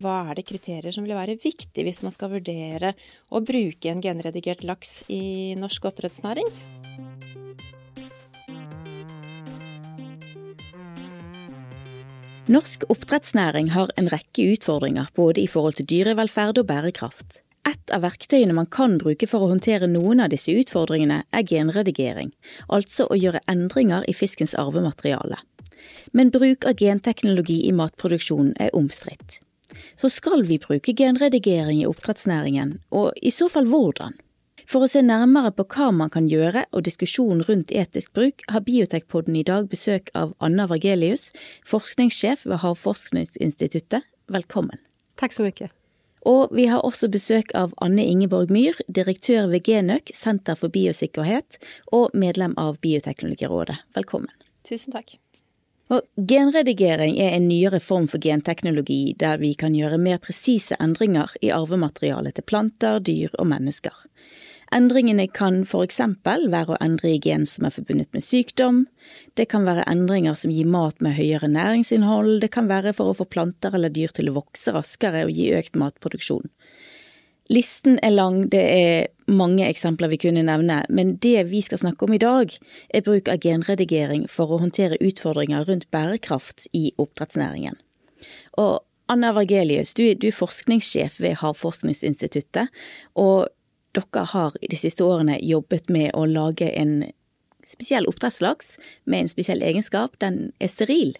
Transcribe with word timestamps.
Hva 0.00 0.30
er 0.30 0.38
det 0.38 0.46
kriterier 0.48 0.94
som 0.96 1.04
vil 1.04 1.12
være 1.12 1.36
viktig 1.36 1.82
hvis 1.84 2.00
man 2.00 2.12
skal 2.14 2.30
vurdere 2.32 2.94
å 3.28 3.42
bruke 3.44 3.90
en 3.90 4.00
genredigert 4.00 4.62
laks 4.64 5.02
i 5.12 5.52
norsk 5.60 5.90
oppdrettsnæring? 5.90 6.48
Norsk 12.50 12.86
oppdrettsnæring 12.88 13.68
har 13.74 13.92
en 14.00 14.08
rekke 14.10 14.46
utfordringer 14.54 15.12
både 15.14 15.44
i 15.44 15.50
forhold 15.52 15.76
til 15.78 15.90
dyrevelferd 15.92 16.62
og 16.62 16.70
bærekraft. 16.72 17.42
Et 17.68 17.92
av 17.92 18.00
verktøyene 18.06 18.56
man 18.56 18.70
kan 18.72 18.96
bruke 18.98 19.28
for 19.28 19.44
å 19.44 19.50
håndtere 19.52 19.86
noen 19.86 20.24
av 20.24 20.32
disse 20.32 20.56
utfordringene, 20.56 21.20
er 21.28 21.46
genredigering, 21.46 22.32
altså 22.72 23.04
å 23.04 23.20
gjøre 23.20 23.44
endringer 23.52 24.08
i 24.08 24.16
fiskens 24.16 24.56
arvemateriale. 24.56 25.38
Men 26.16 26.32
bruk 26.32 26.64
av 26.64 26.80
genteknologi 26.80 27.60
i 27.68 27.76
matproduksjonen 27.76 28.56
er 28.56 28.72
omstridt. 28.74 29.42
Så 29.98 30.10
skal 30.12 30.44
vi 30.48 30.60
bruke 30.62 30.94
genredigering 30.96 31.82
i 31.82 31.86
oppdrettsnæringen, 31.88 32.78
og 32.90 33.12
i 33.22 33.32
så 33.34 33.48
fall 33.52 33.68
hvordan? 33.70 34.18
For 34.70 34.86
å 34.86 34.90
se 34.90 35.00
nærmere 35.02 35.50
på 35.56 35.64
hva 35.72 35.88
man 35.90 36.12
kan 36.14 36.28
gjøre 36.30 36.62
og 36.70 36.84
diskusjonen 36.86 37.42
rundt 37.48 37.72
etisk 37.74 38.12
bruk, 38.14 38.44
har 38.52 38.62
Biotekpodden 38.66 39.34
i 39.40 39.42
dag 39.46 39.66
besøk 39.72 40.12
av 40.14 40.36
Anna 40.38 40.68
Vargelius, 40.70 41.30
forskningssjef 41.66 42.46
ved 42.46 42.62
Havforskningsinstituttet. 42.62 44.06
Velkommen. 44.30 44.78
Takk 45.18 45.34
så 45.34 45.48
mye. 45.48 45.72
Og 46.28 46.52
vi 46.54 46.66
har 46.70 46.84
også 46.84 47.08
besøk 47.10 47.50
av 47.56 47.72
Anne 47.82 48.04
Ingeborg 48.06 48.52
Myhr, 48.52 48.76
direktør 48.86 49.48
ved 49.50 49.64
Genøk, 49.66 50.12
Senter 50.14 50.58
for 50.60 50.70
biosikkerhet, 50.70 51.58
og 51.96 52.14
medlem 52.14 52.54
av 52.60 52.78
Bioteknologirådet. 52.84 53.80
Velkommen. 53.96 54.30
Tusen 54.68 54.94
takk. 54.94 55.16
Og 55.90 56.06
genredigering 56.14 57.16
er 57.18 57.34
en 57.34 57.48
nyere 57.50 57.80
form 57.82 58.06
for 58.10 58.22
genteknologi 58.22 59.16
der 59.18 59.40
vi 59.42 59.56
kan 59.58 59.74
gjøre 59.74 59.98
mer 59.98 60.20
presise 60.22 60.78
endringer 60.78 61.32
i 61.42 61.50
arvematerialet 61.50 62.36
til 62.38 62.46
planter, 62.46 63.00
dyr 63.02 63.34
og 63.38 63.48
mennesker. 63.50 63.96
Endringene 64.70 65.26
kan 65.34 65.64
for 65.66 65.82
eksempel 65.82 66.46
være 66.52 66.76
å 66.76 66.78
endre 66.84 67.16
i 67.16 67.18
gen 67.18 67.42
som 67.50 67.66
er 67.66 67.74
forbundet 67.74 68.12
med 68.14 68.22
sykdom, 68.22 68.84
det 69.34 69.48
kan 69.50 69.66
være 69.66 69.82
endringer 69.90 70.38
som 70.38 70.52
gir 70.54 70.68
mat 70.70 71.02
med 71.02 71.16
høyere 71.16 71.50
næringsinnhold, 71.50 72.36
det 72.44 72.52
kan 72.54 72.70
være 72.70 72.92
for 72.94 73.10
å 73.10 73.16
få 73.18 73.26
planter 73.26 73.74
eller 73.74 73.90
dyr 73.90 74.14
til 74.14 74.30
å 74.30 74.36
vokse 74.38 74.70
raskere 74.76 75.24
og 75.26 75.34
gi 75.34 75.50
økt 75.58 75.74
matproduksjon. 75.74 76.46
Listen 77.50 77.98
er 77.98 78.14
lang, 78.14 78.44
det 78.52 78.62
er 78.62 79.08
mange 79.30 79.66
eksempler 79.68 80.10
vi 80.12 80.18
kunne 80.20 80.44
nevne, 80.46 80.82
men 80.88 81.14
det 81.22 81.46
vi 81.50 81.62
skal 81.64 81.80
snakke 81.82 82.06
om 82.06 82.14
i 82.14 82.22
dag, 82.22 82.52
er 82.94 83.06
bruk 83.06 83.30
av 83.30 83.40
genredigering 83.44 84.26
for 84.30 84.50
å 84.50 84.60
håndtere 84.62 85.00
utfordringer 85.00 85.66
rundt 85.68 85.88
bærekraft 85.94 86.66
i 86.76 86.90
oppdrettsnæringen. 86.98 87.78
Og 88.60 88.80
Anna 89.10 89.32
Vergelius, 89.34 89.94
du, 89.98 90.04
du 90.14 90.28
er 90.28 90.36
forskningssjef 90.36 91.18
ved 91.22 91.40
Havforskningsinstituttet, 91.40 92.70
og 93.18 93.48
dere 93.96 94.26
har 94.34 94.58
de 94.62 94.78
siste 94.78 95.02
årene 95.02 95.40
jobbet 95.42 95.90
med 95.90 96.12
å 96.14 96.26
lage 96.30 96.68
en 96.78 97.00
spesiell 97.66 98.06
oppdrettslaks 98.10 98.76
med 99.10 99.24
en 99.24 99.32
spesiell 99.32 99.64
egenskap. 99.66 100.14
Den 100.22 100.52
er 100.62 100.70
steril, 100.70 101.16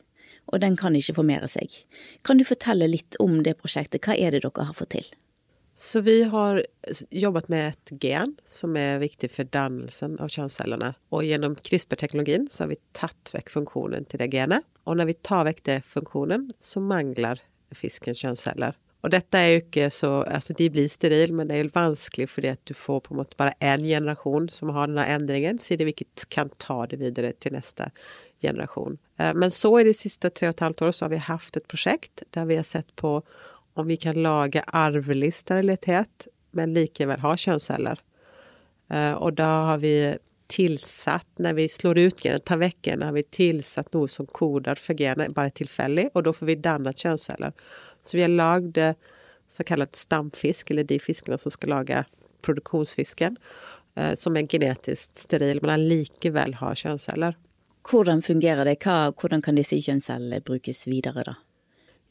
og 0.51 0.63
den 0.63 0.79
kan 0.79 0.95
ikke 0.97 1.17
formere 1.19 1.51
seg. 1.51 1.83
Kan 2.27 2.39
du 2.39 2.47
fortelle 2.47 2.91
litt 2.91 3.19
om 3.23 3.41
det 3.47 3.59
prosjektet? 3.59 4.05
Hva 4.07 4.15
er 4.15 4.35
det 4.35 4.45
dere 4.47 4.69
har 4.71 4.79
fått 4.79 4.95
til? 4.95 5.11
Så 5.81 6.01
vi 6.05 6.23
har 6.29 6.59
jobbet 7.11 7.47
med 7.49 7.69
et 7.71 7.91
gen 8.03 8.35
som 8.45 8.75
er 8.77 8.99
viktig 9.01 9.31
for 9.33 9.49
dannelsen 9.49 10.19
av 10.21 10.29
kjønnscellene. 10.29 10.91
Og 11.09 11.25
gjennom 11.25 11.55
CRISPR-teknologien 11.57 12.45
så 12.53 12.67
har 12.67 12.75
vi 12.75 12.77
tatt 12.99 13.33
vekk 13.33 13.49
funksjonen 13.55 14.05
til 14.11 14.21
det 14.21 14.29
genet. 14.35 14.67
Og 14.85 14.99
når 15.01 15.09
vi 15.09 15.17
tar 15.25 15.47
vekk 15.49 15.63
det 15.71 15.79
funksjonen, 15.89 16.51
så 16.61 16.83
mangler 16.85 17.41
fisken 17.73 18.13
kjønnsceller. 18.13 18.77
Og 19.01 19.15
dette 19.15 19.41
er 19.41 19.55
jo 19.55 19.63
ikke 19.63 19.89
så 19.97 20.11
Altså, 20.29 20.53
de 20.59 20.69
blir 20.69 20.89
sterile, 20.93 21.33
men 21.33 21.49
det 21.49 21.57
er 21.57 21.65
jo 21.65 21.73
vanskelig 21.73 22.29
fordi 22.29 22.53
at 22.53 22.61
du 22.69 22.75
får 22.77 23.07
på 23.07 23.15
en 23.15 23.23
måte 23.23 23.41
bare 23.41 23.57
én 23.65 23.87
generasjon 23.87 24.51
som 24.53 24.77
har 24.77 24.91
denne 24.91 25.07
endringen, 25.09 25.59
siden 25.65 25.89
vi 25.89 25.97
ikke 25.97 26.29
kan 26.29 26.53
ta 26.61 26.83
det 26.93 27.01
videre 27.01 27.33
til 27.41 27.57
neste 27.57 27.89
generasjon. 28.45 28.99
Men 29.17 29.49
så 29.49 29.73
i 29.81 29.87
de 29.89 29.97
siste 29.97 30.29
tre 30.29 30.51
og 30.51 30.59
et 30.59 30.67
halvt 30.67 30.85
år 30.85 30.93
så 30.93 31.07
har 31.07 31.15
vi 31.15 31.25
hatt 31.25 31.57
et 31.57 31.73
prosjekt 31.73 32.27
der 32.37 32.49
vi 32.53 32.61
har 32.61 32.69
sett 32.69 32.93
på 33.01 33.23
om 33.81 33.89
vi 33.89 33.97
kan 34.01 34.19
lage 34.21 34.63
arvelig 34.77 35.33
sterilitet, 35.41 36.29
men 36.57 36.75
likevel 36.77 37.23
ha 37.23 37.35
kjønnsceller. 37.39 38.01
Og 39.23 39.37
da 39.39 39.51
har 39.71 39.81
vi 39.83 39.95
tilsatt, 40.51 41.29
når 41.39 41.55
vi 41.61 41.67
slår 41.71 41.99
ut 42.01 42.23
genet, 42.25 42.43
tar 42.49 42.59
vekk 42.59 42.81
genet, 42.89 43.07
har 43.07 43.15
vi 43.15 43.23
tilsatt 43.23 43.93
noe 43.95 44.11
som 44.11 44.27
koder 44.35 44.81
for 44.83 44.99
genet, 44.99 45.31
bare 45.37 45.53
tilfeldig, 45.55 46.09
og 46.11 46.25
da 46.27 46.33
får 46.35 46.49
vi 46.49 46.57
dannet 46.59 47.05
kjønnsceller. 47.05 47.55
Så 48.03 48.19
vi 48.19 48.25
har 48.27 48.33
lagd 48.35 48.81
så 49.51 49.67
kallet 49.67 49.99
stamfisk, 49.99 50.73
eller 50.75 50.89
de 50.89 50.99
fiskene 51.03 51.39
som 51.39 51.55
skal 51.55 51.75
lage 51.77 52.03
produksjonsfisken, 52.43 53.39
som 54.19 54.37
er 54.39 54.49
genetisk 54.51 55.23
steril, 55.23 55.63
men 55.63 55.75
allikevel 55.77 56.57
har 56.59 56.79
kjønnsceller. 56.83 57.39
Hvordan 57.87 58.23
fungerer 58.23 58.67
det? 58.67 58.77
Hva, 58.83 59.13
hvordan 59.15 59.43
kan 59.45 59.59
disse 59.59 59.79
kjønnscellene 59.79 60.43
brukes 60.47 60.83
videre, 60.91 61.23
da? 61.27 61.35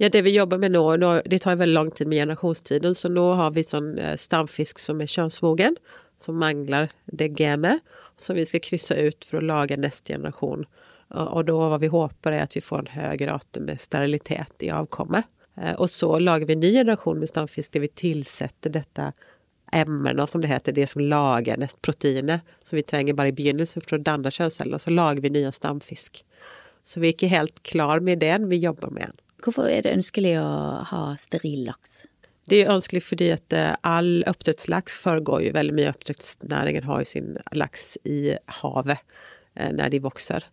Ja, 0.01 0.07
det 0.09 0.21
vi 0.23 0.31
jobber 0.31 0.57
med 0.57 0.71
nå, 0.71 0.83
nå 0.95 1.07
Det 1.25 1.41
tar 1.43 1.57
veldig 1.59 1.75
lang 1.75 1.89
tid 1.91 2.07
med 2.07 2.21
generasjonstiden, 2.21 2.93
så 2.95 3.09
nå 3.11 3.33
har 3.35 3.51
vi 3.51 3.65
sånn 3.67 3.97
stamfisk 4.15 4.79
som 4.79 5.01
er 5.03 5.11
kjønnsmogen, 5.11 5.75
som 6.15 6.37
mangler 6.39 6.87
det 7.05 7.33
genet, 7.35 7.83
som 8.15 8.39
vi 8.39 8.45
skal 8.47 8.63
krysse 8.63 8.95
ut 8.95 9.27
for 9.27 9.41
å 9.41 9.47
lage 9.49 9.75
neste 9.75 10.13
generasjon. 10.15 10.63
Og 11.11 11.43
da 11.49 11.57
hva 11.73 11.81
vi 11.83 11.91
håper, 11.91 12.31
er 12.31 12.45
at 12.47 12.55
vi 12.55 12.63
får 12.63 12.85
en 12.85 12.93
høy 12.95 13.27
rate 13.27 13.65
med 13.65 13.83
sterilitet 13.83 14.63
i 14.63 14.71
avkommet. 14.71 15.27
Og 15.75 15.89
så 15.91 16.13
lager 16.23 16.47
vi 16.47 16.55
en 16.55 16.63
ny 16.63 16.73
generasjon 16.79 17.19
med 17.19 17.35
stamfisk 17.35 17.75
der 17.75 17.83
vi 17.83 17.93
tilsetter 18.05 18.71
dette 18.79 19.11
emnene, 19.75 20.27
som 20.31 20.39
det 20.39 20.55
heter, 20.55 20.79
det 20.79 20.87
som 20.95 21.03
lager 21.03 21.59
nest 21.59 21.81
proteinet, 21.83 22.47
som 22.63 22.79
vi 22.79 22.87
trenger 22.87 23.19
bare 23.19 23.33
i 23.33 23.35
begynnelsen 23.35 23.83
for 23.83 23.99
å 23.99 24.05
danne 24.07 24.31
kjønnsceller. 24.31 24.79
Så 24.79 24.95
lager 24.95 25.27
vi 25.27 25.35
nye 25.35 25.51
stamfisk. 25.51 26.23
Så 26.87 27.03
vi 27.03 27.11
er 27.11 27.19
ikke 27.19 27.35
helt 27.35 27.59
klar 27.67 27.99
med 27.99 28.21
ideen, 28.21 28.47
vi 28.47 28.63
jobber 28.63 28.95
med 28.95 29.11
den. 29.11 29.25
Hvorfor 29.43 29.69
er 29.71 29.85
det 29.85 29.95
ønskelig 29.95 30.35
å 30.41 30.49
ha 30.89 31.03
steril 31.19 31.65
laks? 31.69 32.03
Det 32.49 32.63
er 32.63 32.71
ønskelig 32.73 33.03
fordi 33.05 33.29
at 33.35 33.53
all 33.87 34.23
oppdrettslaks 34.27 34.97
foregår 35.03 35.43
jo 35.45 35.55
veldig 35.55 35.75
mye. 35.77 35.91
Oppdrettsnæringen 35.93 36.87
har 36.89 37.03
jo 37.03 37.09
sin 37.11 37.35
laks 37.53 37.91
i 38.09 38.33
havet 38.61 39.03
når 39.55 39.93
de 39.93 40.01
vokser. 40.01 40.47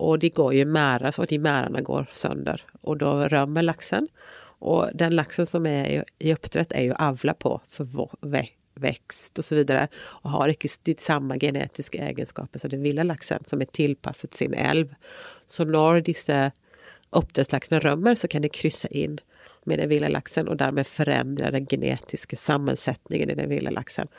Og 0.00 0.22
de 0.22 0.30
går 0.32 0.54
jo 0.56 0.64
i 0.64 0.70
merder, 0.72 1.12
så 1.12 1.26
de 1.28 1.38
merdene 1.42 1.84
går 1.84 2.08
sønder. 2.16 2.62
Og 2.88 3.02
da 3.02 3.28
rømmer 3.28 3.66
laksen. 3.66 4.08
Og 4.64 4.94
den 4.96 5.12
laksen 5.18 5.46
som 5.48 5.66
er 5.68 6.06
i 6.22 6.32
oppdrett, 6.32 6.72
er 6.72 6.88
jo 6.88 6.98
avla 7.02 7.34
på 7.36 7.58
for 7.68 8.16
vekst 8.82 9.36
og 9.38 9.44
så 9.44 9.60
og 9.60 10.30
har 10.32 10.48
ikke 10.48 10.70
de 10.88 10.94
samme 10.98 11.36
genetiske 11.38 12.00
egenskaper 12.00 12.62
som 12.62 12.72
den 12.72 12.82
ville 12.82 13.04
laksen, 13.04 13.44
som 13.46 13.60
er 13.60 13.68
tilpasset 13.76 14.34
sin 14.38 14.54
elv. 14.56 14.94
Så 15.46 15.68
når 15.68 16.00
disse 16.08 16.38
oppdrettslaksene 17.16 17.80
rømmer, 17.84 18.16
så 18.18 18.28
kan 18.28 18.44
de 18.44 18.50
krysse 18.52 18.88
inn 18.90 19.18
med 19.68 19.78
den 19.78 19.90
ville 19.92 20.10
laksen, 20.10 20.48
og 20.50 20.58
dermed 20.58 20.88
forandre 20.88 21.52
den 21.54 21.66
genetiske 21.70 22.36
sammensetningen 22.36 23.30
i 23.30 23.38
den 23.38 23.50
ville 23.52 23.70
laksen. 23.70 24.10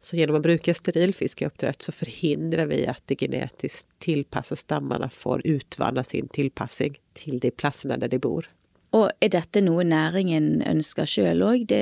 Så 0.00 0.16
gjennom 0.18 0.38
å 0.38 0.42
bruke 0.42 0.74
steril 0.74 1.12
fisk 1.14 1.42
i 1.42 1.48
oppdrett, 1.48 1.82
så 1.82 1.94
forhindrer 1.94 2.68
vi 2.70 2.84
at 2.90 3.02
de 3.10 3.16
genetisk 3.18 3.86
tilpassede 4.02 4.60
stammene 4.60 5.08
får 5.10 5.42
utvanne 5.46 6.04
sin 6.06 6.30
tilpassing 6.34 6.98
til 7.18 7.40
de 7.42 7.50
plassene 7.50 7.98
der 7.98 8.12
de 8.12 8.20
bor. 8.22 8.46
Og 8.94 9.10
er 9.20 9.32
dette 9.34 9.60
noe 9.64 9.84
næringen 9.84 10.62
ønsker 10.66 11.08
sjøl 11.08 11.42
òg? 11.44 11.74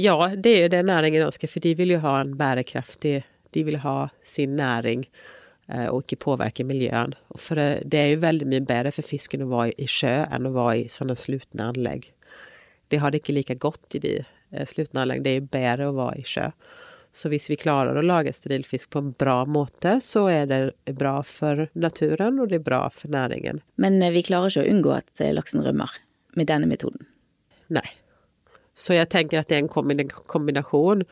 Ja, 0.00 0.16
det 0.32 0.54
er 0.58 0.72
det 0.72 0.82
næringen 0.88 1.28
ønsker, 1.28 1.50
for 1.50 1.62
de 1.62 1.76
vil 1.78 1.94
jo 1.94 2.02
ha 2.02 2.18
en 2.22 2.34
bærekraftig 2.40 3.22
De 3.54 3.62
vil 3.62 3.76
ha 3.84 4.08
sin 4.26 4.56
næring 4.58 5.04
og 5.68 6.02
ikke 6.02 6.20
påvirke 6.26 6.66
miljøet. 6.68 7.14
For 7.40 7.56
det 7.56 8.00
er 8.00 8.10
jo 8.12 8.22
veldig 8.24 8.48
mye 8.50 8.64
bedre 8.68 8.92
for 8.92 9.06
fisken 9.06 9.46
å 9.46 9.50
være 9.52 9.72
i 9.80 9.86
sjø 9.88 10.12
enn 10.28 10.48
å 10.48 10.52
være 10.52 10.82
i 10.82 10.88
sånne 10.92 11.16
slutne 11.16 11.70
anlegg. 11.72 12.10
De 12.92 13.00
har 13.00 13.10
det 13.10 13.22
ikke 13.22 13.36
like 13.38 13.56
godt 13.62 13.96
i 13.96 14.02
de 14.04 14.14
slutne 14.68 15.04
anlegg. 15.04 15.24
Det 15.24 15.32
er 15.32 15.38
jo 15.40 15.52
bedre 15.56 15.88
å 15.88 15.96
være 15.96 16.20
i 16.20 16.26
sjø. 16.28 16.50
Så 17.14 17.30
hvis 17.30 17.46
vi 17.46 17.56
klarer 17.56 17.94
å 17.94 18.02
lage 18.02 18.32
sterilfisk 18.34 18.90
på 18.90 19.00
en 19.00 19.12
bra 19.14 19.44
måte, 19.46 20.00
så 20.02 20.26
er 20.32 20.48
det 20.50 20.96
bra 20.98 21.20
for 21.22 21.68
naturen, 21.78 22.40
og 22.42 22.50
det 22.50 22.58
er 22.58 22.64
bra 22.66 22.80
for 22.90 23.12
næringen. 23.14 23.62
Men 23.78 24.02
vi 24.12 24.24
klarer 24.26 24.50
ikke 24.50 24.64
å 24.66 24.72
unngå 24.72 24.96
at 24.96 25.22
laksen 25.36 25.62
rømmer 25.62 25.94
med 26.34 26.50
denne 26.50 26.66
metoden? 26.66 27.06
Nei. 27.70 27.86
Så 28.74 28.96
jeg 28.96 29.06
tenker 29.14 29.40
at 29.40 29.48
det 29.48 29.60
er 29.60 29.62
en 29.62 29.70
kombinasjon 30.26 31.06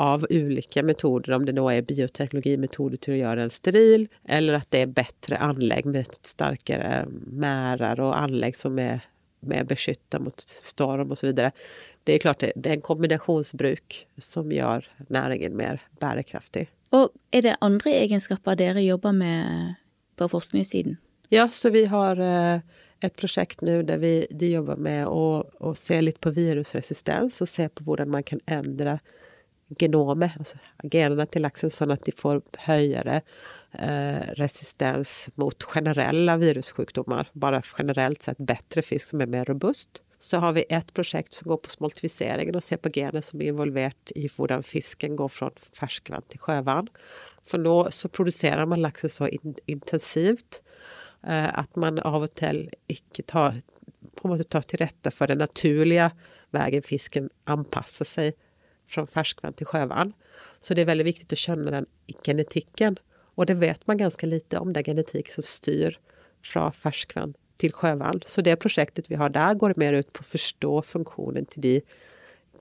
av 0.00 0.26
ulike 0.30 0.82
metoder, 0.82 1.34
om 1.36 1.44
det 1.44 1.54
nå 1.56 1.66
er 1.70 1.84
bioteknologimetoder 1.84 3.00
til 3.02 3.16
å 3.16 3.20
gjøre 3.20 3.46
en 3.46 3.52
steril, 3.52 4.06
eller 4.24 4.60
at 4.62 4.70
det 4.72 4.84
er 4.86 4.94
bedre 4.96 5.40
anlegg 5.44 5.88
med 5.92 6.20
sterkere 6.24 7.04
merder 7.28 8.00
og 8.00 8.14
anlegg 8.16 8.56
som 8.56 8.78
er 8.80 9.04
mer 9.42 9.66
beskyttet 9.68 10.22
mot 10.22 10.40
storm 10.40 11.12
osv. 11.12 11.32
Det 11.34 12.14
er 12.14 12.22
klart 12.22 12.40
det, 12.40 12.52
det 12.56 12.70
er 12.70 12.78
en 12.78 12.86
kombinasjonsbruk 12.86 13.98
som 14.22 14.52
gjør 14.54 14.86
næringen 15.12 15.56
mer 15.58 15.82
bærekraftig. 16.00 16.68
Og 16.92 17.12
er 17.32 17.44
det 17.46 17.58
andre 17.64 17.94
egenskaper 18.02 18.56
dere 18.60 18.84
jobber 18.84 19.14
med 19.16 19.74
på 20.20 20.28
forskningssiden? 20.28 20.98
Ja, 21.32 21.48
så 21.48 21.70
vi 21.72 21.86
har 21.88 22.20
eh, 22.20 22.60
et 23.00 23.16
prosjekt 23.16 23.62
nå 23.64 23.80
der 23.88 24.00
vi 24.02 24.26
jobber 24.52 24.76
med 24.76 25.06
å, 25.08 25.42
å, 25.60 25.74
se 25.78 26.00
litt 26.02 26.20
på 26.20 26.34
virusresistens 26.36 27.40
og 27.42 27.48
se 27.50 27.68
på 27.68 27.86
hvordan 27.86 28.12
man 28.12 28.26
kan 28.28 28.42
endre 28.46 28.98
genomet, 29.80 30.36
altså 30.38 30.60
genene 30.92 31.26
til 31.30 31.44
laksen, 31.46 31.72
sånn 31.72 31.94
at 31.94 32.04
de 32.06 32.14
får 32.16 32.42
høyere 32.66 33.20
eh, 33.20 34.32
resistens 34.38 35.30
mot 35.40 35.68
generelle 35.74 36.38
virussykdommer. 36.42 37.30
Bare 37.34 37.62
generelt 37.66 38.24
sett 38.24 38.40
bedre 38.40 38.84
fisk 38.86 39.12
som 39.12 39.24
er 39.24 39.32
mer 39.32 39.50
robust. 39.50 40.02
Så 40.22 40.38
har 40.38 40.54
vi 40.54 40.62
et 40.70 40.92
prosjekt 40.94 41.34
som 41.34 41.48
går 41.50 41.64
på 41.64 41.72
smoltifiseringen 41.72 42.54
og 42.54 42.62
ser 42.62 42.78
på 42.78 42.92
gener 42.94 43.24
som 43.26 43.40
er 43.42 43.50
involvert 43.50 44.12
i 44.14 44.28
hvordan 44.30 44.62
fisken 44.62 45.16
går 45.18 45.32
fra 45.34 45.50
ferskvann 45.74 46.28
til 46.30 46.44
sjøvann. 46.44 46.92
For 47.42 47.58
nå 47.58 47.76
så 47.90 48.10
produserer 48.12 48.68
man 48.70 48.84
laksen 48.84 49.10
så 49.10 49.26
in 49.34 49.56
intensivt 49.66 50.62
Eh, 51.26 51.58
at 51.58 51.76
man 51.78 52.00
av 52.02 52.24
og 52.26 52.32
til 52.38 52.64
ikke 52.90 53.22
tar, 53.30 53.60
på 54.18 54.26
en 54.26 54.32
måte 54.32 54.48
tar 54.50 54.66
til 54.66 54.82
rette 54.82 55.12
for 55.14 55.30
den 55.30 55.38
naturlige 55.42 56.10
veien 56.52 56.82
fisken 56.84 57.28
anpasser 57.50 58.08
seg 58.08 58.32
fra 58.92 59.06
ferskvann 59.08 59.56
til 59.58 59.68
sjøvann. 59.70 60.12
Så 60.62 60.76
det 60.76 60.84
er 60.84 60.92
veldig 60.92 61.08
viktig 61.08 61.28
å 61.32 61.40
skjønne 61.40 61.74
den 61.74 61.88
genetikken. 62.26 62.98
Og 63.40 63.48
det 63.48 63.58
vet 63.62 63.82
man 63.88 64.00
ganske 64.00 64.28
lite 64.28 64.60
om, 64.60 64.72
det 64.72 64.82
er 64.82 64.92
genetikk 64.92 65.32
som 65.32 65.46
styr 65.46 65.96
fra 66.44 66.68
ferskvann 66.76 67.34
til 67.62 67.74
sjøvann. 67.76 68.22
Så 68.28 68.44
det 68.44 68.58
prosjektet 68.62 69.08
vi 69.10 69.18
har 69.20 69.32
der, 69.34 69.56
går 69.58 69.78
mer 69.80 69.96
ut 69.98 70.12
på 70.12 70.24
å 70.24 70.30
forstå 70.34 70.76
funksjonen 70.92 71.48
til 71.50 71.66
de 71.66 71.74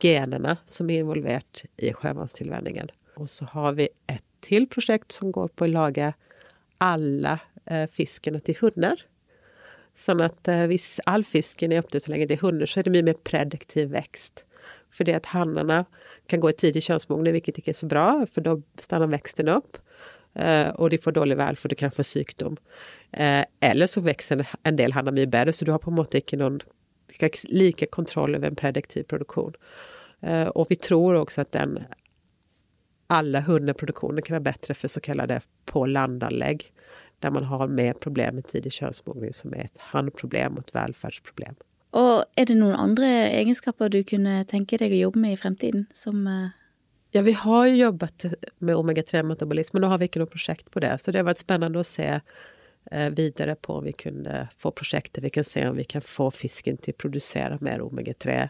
genene 0.02 0.58
som 0.66 0.90
er 0.90 1.04
involvert 1.04 1.66
i 1.78 1.94
sjøvannstilvenningen. 1.94 2.90
Og 3.22 3.30
så 3.30 3.46
har 3.54 3.76
vi 3.78 3.92
et 4.10 4.26
til 4.42 4.66
prosjekt 4.66 5.14
som 5.14 5.30
går 5.30 5.52
på 5.54 5.68
å 5.68 5.74
lage 5.76 6.08
alle 6.82 7.36
Eh, 7.70 7.88
fiskene 7.94 8.42
til 8.42 8.58
hunder. 8.58 9.04
Sånn 9.98 10.24
at 10.26 10.50
eh, 10.50 10.66
hvis 10.72 10.96
all 11.10 11.24
fisken 11.28 11.72
er 11.72 11.84
oppdrettslenge 11.84 12.26
til 12.32 12.40
hunder, 12.42 12.70
så 12.70 12.82
er 12.82 12.88
det 12.88 12.94
mye 12.96 13.06
mer 13.12 13.20
prediktiv 13.28 13.92
vekst. 13.94 14.42
Fordi 14.92 15.16
at 15.16 15.30
hannene 15.32 15.84
kan 16.32 16.42
gå 16.44 16.52
i 16.52 16.58
tidig 16.58 16.84
könsmogning, 16.88 17.36
vilket 17.38 17.62
ikke 17.62 17.74
er 17.74 17.80
så 17.80 17.90
bra, 17.92 18.08
for 18.28 18.46
da 18.46 18.58
stannar 18.82 19.12
veksten 19.14 19.52
opp. 19.52 19.80
Uh, 20.32 20.72
og 20.80 20.94
de 20.94 21.00
får 21.02 21.18
dårlig 21.18 21.36
vel, 21.40 21.58
for 21.60 21.72
de 21.72 21.78
kan 21.80 21.92
få 21.92 22.06
sykdom. 22.08 22.56
Uh, 23.18 23.44
eller 23.64 23.90
så 23.92 24.04
vokser 24.04 24.46
en 24.68 24.78
del 24.80 24.96
hanner 24.96 25.16
mye 25.16 25.30
bedre, 25.32 25.56
så 25.56 25.68
du 25.68 25.74
har 25.74 25.82
på 25.84 25.92
en 25.92 26.00
måte 26.00 26.22
ikke 26.22 26.40
noen 26.40 26.62
like 27.52 27.90
kontroll 27.92 28.38
over 28.38 28.48
en 28.48 28.60
prediktiv 28.60 29.10
produksjon. 29.12 29.58
Uh, 30.24 30.48
og 30.56 30.70
vi 30.72 30.80
tror 30.80 31.20
også 31.20 31.44
at 31.44 31.52
den 31.58 31.82
alle 33.12 33.42
hundeproduksjoner 33.44 34.24
kan 34.24 34.38
være 34.38 34.54
bedre 34.54 34.76
for 34.78 34.92
såkalte 34.92 35.42
på 35.68 35.84
landanlegg 35.90 36.70
der 37.22 37.30
man 37.30 37.44
har 37.44 37.68
mer 37.68 37.94
problem 37.94 38.36
med 38.36 38.48
tidlig 38.50 38.74
kjønnsmogning, 38.80 39.34
som 39.34 39.54
er 39.54 39.68
et 39.68 39.84
handproblem 39.92 40.58
og 40.58 40.66
et 40.66 40.74
velferdsproblem. 40.74 41.60
Og 41.98 42.24
er 42.40 42.48
det 42.48 42.56
noen 42.56 42.78
andre 42.80 43.10
egenskaper 43.34 43.92
du 43.92 44.00
kunne 44.08 44.42
tenke 44.48 44.80
deg 44.80 44.94
å 44.96 45.04
jobbe 45.08 45.24
med 45.26 45.36
i 45.36 45.40
fremtiden, 45.40 45.86
som 45.94 46.24
eh, 46.28 46.56
Ja, 47.12 47.26
vi 47.28 47.34
har 47.36 47.66
jo 47.68 47.76
jobbet 47.76 48.26
med 48.64 48.78
omega-3-metabolisme, 48.80 49.82
nå 49.84 49.90
har 49.92 50.00
vi 50.00 50.08
ikke 50.08 50.22
noe 50.22 50.32
prosjekt 50.32 50.70
på 50.72 50.80
det. 50.80 50.94
Så 51.02 51.12
det 51.12 51.20
har 51.20 51.28
vært 51.28 51.44
spennende 51.44 51.82
å 51.82 51.88
se 51.88 52.08
eh, 52.16 53.10
videre 53.18 53.58
på 53.60 53.82
om 53.82 53.90
vi 53.90 53.96
kunne 54.06 54.46
få 54.56 54.72
prosjekter 54.72 55.26
vi 55.26 55.34
kan 55.36 55.48
se 55.48 55.66
om 55.68 55.76
vi 55.76 55.88
kan 55.92 56.06
få 56.06 56.30
fisken 56.32 56.80
til 56.80 56.96
å 56.96 57.02
produsere 57.04 57.60
mer 57.60 57.84
omega-3 57.84 58.46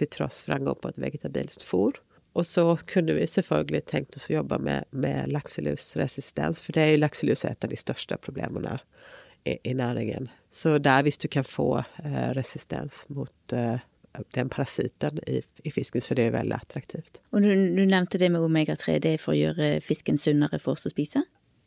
til 0.00 0.12
tross 0.12 0.42
for 0.44 0.56
den 0.56 0.64
går 0.68 0.80
på 0.80 0.92
et 0.92 1.02
vegetabilsk 1.04 1.68
fôr. 1.68 2.00
Og 2.36 2.44
så 2.44 2.64
kunne 2.88 3.14
vi 3.16 3.28
selvfølgelig 3.28 3.84
tenkt 3.88 4.16
oss 4.16 4.28
å 4.28 4.38
jobbe 4.38 4.58
med, 4.60 4.88
med 4.92 5.30
lakselusresistens, 5.32 6.60
for 6.60 6.76
det 6.76 6.82
er 6.82 6.90
jo 6.92 7.04
lakselus 7.04 7.46
et 7.48 7.64
av 7.64 7.72
de 7.72 7.78
største 7.80 8.18
problemene 8.20 8.76
i, 9.48 9.56
i 9.64 9.72
næringen. 9.76 10.28
Så 10.56 10.78
der, 10.80 11.02
hvis 11.04 11.18
du 11.20 11.28
kan 11.28 11.44
få 11.44 11.82
eh, 12.04 12.30
resistens 12.36 13.02
mot 13.12 13.52
eh, 13.52 13.82
den 14.32 14.48
parasitten 14.48 15.18
i, 15.28 15.42
i, 15.64 15.70
fisken, 15.70 16.00
så 16.00 16.16
det 16.16 16.30
er 16.30 16.36
veldig 16.38 16.56
attraktivt. 16.56 17.20
Og 17.36 17.44
du, 17.44 17.50
du 17.76 17.82
nevnte 17.84 18.16
det 18.20 18.30
med 18.32 18.44
omega-3, 18.46 18.96
det 19.04 19.10
er 19.12 19.20
for 19.20 19.34
å 19.34 19.36
gjøre 19.36 19.74
fisken 19.84 20.16
sunnere 20.16 20.60
for 20.62 20.78
oss 20.78 20.88
å 20.88 20.92
spise? 20.94 21.20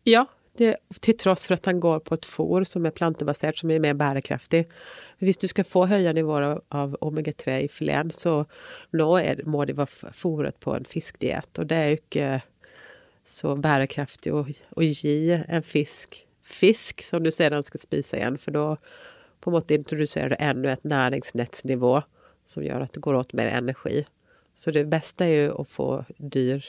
Ja, 0.10 0.24
det, 0.58 0.72
til 1.06 1.18
tross 1.22 1.46
for 1.46 1.60
at 1.60 1.68
den 1.70 1.82
går 1.84 2.02
på 2.08 2.18
et 2.18 2.26
fôr 2.26 2.66
som 2.66 2.88
er 2.90 2.96
plantebasert, 2.96 3.62
som 3.62 3.70
er 3.70 3.84
mer 3.84 3.98
bærekraftig. 4.00 4.64
Hvis 5.22 5.38
du 5.38 5.46
skal 5.52 5.68
få 5.68 5.86
høye 5.92 6.14
nivåer 6.16 6.58
av 6.74 6.96
omega-3 7.06 7.60
i 7.68 7.70
fileten, 7.70 8.10
så 8.16 8.40
nå 8.98 9.10
er, 9.22 9.44
må 9.46 9.68
det 9.70 9.78
være 9.78 10.16
fôret 10.18 10.58
på 10.64 10.74
en 10.74 10.90
fiskdiet. 10.90 11.52
Og 11.62 11.70
det 11.70 11.78
er 11.78 11.94
jo 11.94 12.02
ikke 12.02 12.32
så 13.30 13.54
bærekraftig 13.60 14.34
å, 14.34 14.44
å 14.50 14.90
gi 14.90 15.38
en 15.38 15.66
fisk 15.66 16.24
fisk 16.50 17.04
som 17.06 17.24
du 17.24 17.32
sedan 17.32 17.64
skal 17.66 17.84
spise 17.84 18.20
igjen, 18.20 18.40
for 18.42 18.56
da 18.56 18.66
på 19.40 19.52
en 19.52 19.56
måte 19.56 19.78
introduserer 19.78 20.34
du 20.34 20.40
enda 20.40 20.74
et 20.74 20.88
næringsnettsnivå 20.88 22.00
som 22.50 22.66
gjør 22.66 22.86
at 22.86 22.96
det 22.96 23.04
går 23.06 23.20
åt 23.22 23.36
mer 23.38 23.52
energi. 23.54 24.04
Så 24.58 24.74
det 24.76 24.90
beste 24.92 25.28
er 25.28 25.36
jo 25.36 25.62
å 25.62 25.68
få 25.70 25.90
dyr 26.18 26.66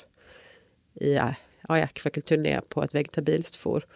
i 1.01 1.17
ja, 1.17 1.33
akvakultur 1.67 2.39
ned 2.39 2.69
på 2.71 2.85
et 2.85 2.95
vegetabilsk 2.95 3.59
fôr. 3.59 3.87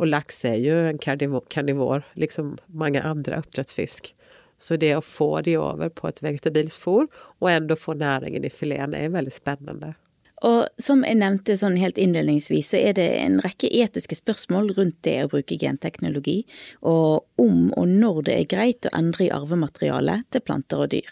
Og 0.00 0.10
laks 0.10 0.42
er 0.48 0.58
jo 0.60 0.76
en 0.88 1.00
karnivor, 1.00 2.04
liksom 2.20 2.56
mange 2.68 3.02
andre 3.04 3.40
oppdrettsfisk. 3.40 4.12
Så 4.60 4.76
det 4.76 4.92
å 4.96 5.04
få 5.04 5.40
de 5.44 5.56
over 5.60 5.88
på 5.88 6.08
et 6.08 6.20
vegetabilsk 6.24 6.82
fôr, 6.82 7.08
og 7.40 7.48
enda 7.48 7.76
få 7.76 7.96
næringen 7.96 8.44
i 8.44 8.52
fileten, 8.52 8.96
er 8.96 9.12
veldig 9.12 9.32
spennende. 9.32 9.94
Og 10.46 10.68
som 10.80 11.02
jeg 11.04 11.18
nevnte 11.20 11.56
sånn 11.60 11.76
helt 11.80 11.98
innledningsvis, 12.00 12.72
så 12.72 12.80
er 12.80 12.94
det 12.96 13.08
en 13.20 13.40
rekke 13.44 13.68
etiske 13.68 14.16
spørsmål 14.16 14.72
rundt 14.78 14.96
det 15.04 15.18
å 15.24 15.30
bruke 15.32 15.58
genteknologi, 15.60 16.38
og 16.80 17.26
om 17.40 17.70
og 17.78 17.88
når 17.88 18.20
det 18.26 18.34
er 18.36 18.50
greit 18.50 18.86
å 18.88 18.92
endre 18.96 19.26
i 19.26 19.32
arvematerialet 19.34 20.26
til 20.32 20.44
planter 20.44 20.84
og 20.84 20.92
dyr. 20.92 21.08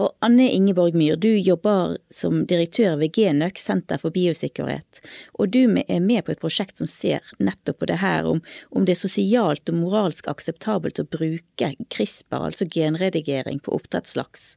Og 0.00 0.14
Anne 0.24 0.46
Ingeborg 0.54 0.96
Myhr, 0.96 1.18
du 1.20 1.30
jobber 1.34 1.96
som 2.12 2.44
direktør 2.48 2.96
ved 3.00 3.14
Genøk, 3.16 3.60
Senter 3.60 4.00
for 4.00 4.14
biosikkerhet, 4.14 5.00
og 5.36 5.52
du 5.54 5.62
er 5.82 6.02
med 6.04 6.26
på 6.26 6.34
et 6.34 6.42
prosjekt 6.42 6.80
som 6.80 6.90
ser 6.90 7.24
nettopp 7.42 7.82
på 7.82 7.90
det 7.90 8.00
her, 8.02 8.28
om, 8.30 8.42
om 8.70 8.86
det 8.86 8.96
er 8.96 9.02
sosialt 9.02 9.72
og 9.72 9.80
moralsk 9.80 10.30
akseptabelt 10.32 11.02
å 11.02 11.08
bruke 11.10 11.72
CRISPR, 11.92 12.50
altså 12.50 12.68
genredigering, 12.72 13.60
på 13.60 13.74
oppdrettslaks 13.76 14.54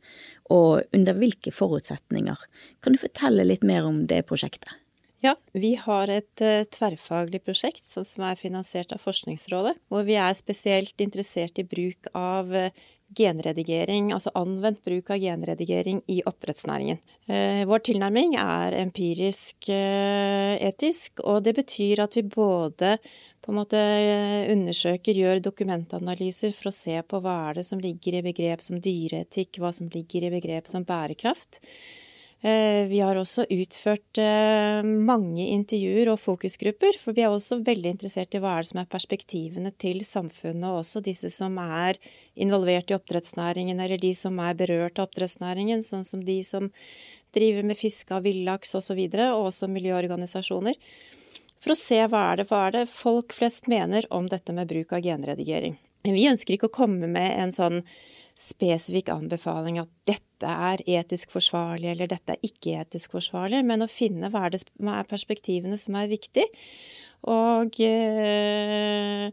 og 0.50 0.96
under 0.96 1.18
hvilke 1.18 1.54
forutsetninger. 1.54 2.46
Kan 2.82 2.96
du 2.96 3.02
fortelle 3.02 3.46
litt 3.46 3.66
mer 3.66 3.86
om 3.86 4.06
det 4.10 4.24
prosjektet? 4.30 4.72
Ja, 5.20 5.34
vi 5.52 5.74
har 5.76 6.08
et 6.08 6.42
uh, 6.42 6.64
tverrfaglig 6.72 7.42
prosjekt 7.44 7.84
som 7.84 8.24
er 8.24 8.40
finansiert 8.40 8.94
av 8.96 9.02
Forskningsrådet, 9.04 9.74
hvor 9.92 10.08
vi 10.08 10.16
er 10.16 10.38
spesielt 10.38 11.04
interessert 11.04 11.60
i 11.60 11.66
bruk 11.68 12.08
av 12.16 12.54
uh, 12.56 12.70
genredigering, 13.18 14.14
altså 14.16 14.32
anvendt 14.40 14.80
bruk 14.86 15.12
av 15.12 15.20
genredigering 15.20 16.00
i 16.08 16.22
oppdrettsnæringen. 16.30 17.02
Uh, 17.28 17.66
vår 17.68 17.84
tilnærming 17.90 18.38
er 18.40 18.80
empirisk 18.80 19.68
etisk, 19.74 21.20
og 21.28 21.44
det 21.44 21.58
betyr 21.60 22.06
at 22.06 22.16
vi 22.16 22.24
både 22.24 22.96
på 23.44 23.52
en 23.52 23.60
måte 23.60 23.86
undersøker, 24.56 25.20
gjør 25.20 25.44
dokumentanalyser 25.44 26.56
for 26.56 26.72
å 26.72 26.78
se 26.80 26.96
på 27.04 27.20
hva 27.20 27.40
er 27.50 27.60
det 27.60 27.68
som 27.68 27.82
ligger 27.84 28.22
i 28.22 28.28
begrep 28.32 28.64
som 28.64 28.80
dyreetikk, 28.80 29.60
hva 29.60 29.76
som 29.76 29.92
ligger 29.92 30.30
i 30.30 30.38
begrep 30.40 30.72
som 30.72 30.88
bærekraft. 30.88 31.60
Eh, 32.42 32.88
vi 32.88 33.02
har 33.04 33.18
også 33.20 33.44
utført 33.52 34.20
eh, 34.22 34.80
mange 34.84 35.44
intervjuer 35.52 36.14
og 36.14 36.22
fokusgrupper, 36.24 36.96
for 37.02 37.12
vi 37.18 37.26
er 37.26 37.34
også 37.34 37.58
veldig 37.68 37.92
interessert 37.92 38.38
i 38.38 38.40
hva 38.40 38.54
er 38.56 38.64
det 38.64 38.70
som 38.70 38.80
er 38.80 38.88
perspektivene 38.94 39.74
til 39.76 40.00
samfunnet, 40.08 40.64
og 40.70 40.80
også 40.80 41.02
disse 41.04 41.34
som 41.36 41.58
er 41.60 42.00
involvert 42.40 42.94
i 42.94 42.96
oppdrettsnæringen, 42.96 43.82
eller 43.84 44.00
de 44.00 44.14
som 44.16 44.40
er 44.40 44.56
berørt 44.56 45.02
av 45.02 45.10
oppdrettsnæringen, 45.10 45.84
sånn 45.84 46.08
som 46.08 46.24
de 46.24 46.38
som 46.48 46.72
driver 47.36 47.68
med 47.68 47.80
fiske 47.82 48.16
av 48.16 48.24
villaks 48.24 48.72
osv., 48.72 48.80
og, 48.80 48.88
så 48.88 48.98
videre, 49.02 49.28
og 49.36 49.50
også 49.52 49.68
miljøorganisasjoner. 49.76 50.80
For 51.60 51.76
å 51.76 51.80
se 51.82 52.00
hva 52.08 52.24
er, 52.30 52.40
det, 52.40 52.48
hva 52.48 52.64
er 52.70 52.78
det 52.78 52.86
folk 52.88 53.36
flest 53.36 53.68
mener 53.68 54.08
om 54.16 54.32
dette 54.32 54.56
med 54.56 54.72
bruk 54.72 54.96
av 54.96 55.04
genredigering. 55.04 55.76
Vi 56.08 56.30
ønsker 56.32 56.56
ikke 56.56 56.72
å 56.72 56.78
komme 56.80 57.12
med 57.12 57.36
en 57.36 57.52
sånn 57.52 57.82
spesifikk 58.40 59.12
anbefaling 59.12 59.82
at 59.84 59.92
dette 60.08 60.29
er 60.48 60.84
etisk 61.00 61.34
forsvarlig, 61.36 61.92
eller 61.92 62.10
dette 62.12 62.36
er 62.36 62.46
ikke 62.46 62.80
etisk 62.80 63.18
forsvarlig, 63.18 63.64
men 63.66 63.84
å 63.84 63.92
finne 63.92 64.32
hva 64.32 64.46
er, 64.48 64.56
det, 64.56 64.64
hva 64.80 65.00
er 65.00 65.10
perspektivene 65.10 65.80
som 65.82 65.98
er 66.00 66.12
viktig, 66.12 66.46
og 67.28 67.80
eh, 67.84 69.30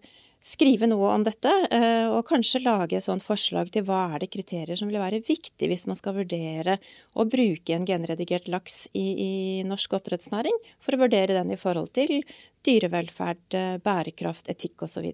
skrive 0.46 0.86
noe 0.90 1.10
om 1.14 1.24
dette, 1.26 1.50
eh, 1.74 2.06
og 2.10 2.26
kanskje 2.28 2.62
lage 2.62 2.98
et 2.98 3.04
sånt 3.04 3.24
forslag 3.24 3.70
til 3.74 3.86
hva 3.86 4.04
er 4.14 4.22
det 4.22 4.30
kriterier 4.34 4.78
som 4.78 4.90
vil 4.90 5.00
være 5.02 5.22
viktig 5.26 5.70
hvis 5.70 5.86
man 5.90 5.98
skal 5.98 6.14
vurdere 6.20 6.78
å 7.14 7.26
bruke 7.26 7.74
en 7.74 7.86
genredigert 7.88 8.46
laks 8.52 8.86
i, 8.94 9.06
i 9.06 9.32
norsk 9.66 9.98
oppdrettsnæring, 9.98 10.60
for 10.82 10.94
å 10.94 11.02
vurdere 11.06 11.34
den 11.38 11.50
i 11.54 11.58
forhold 11.60 11.90
til 11.98 12.20
dyrevelferd, 12.66 13.46
eh, 13.58 13.74
bærekraft, 13.82 14.50
etikk 14.52 14.86
osv. 14.86 15.10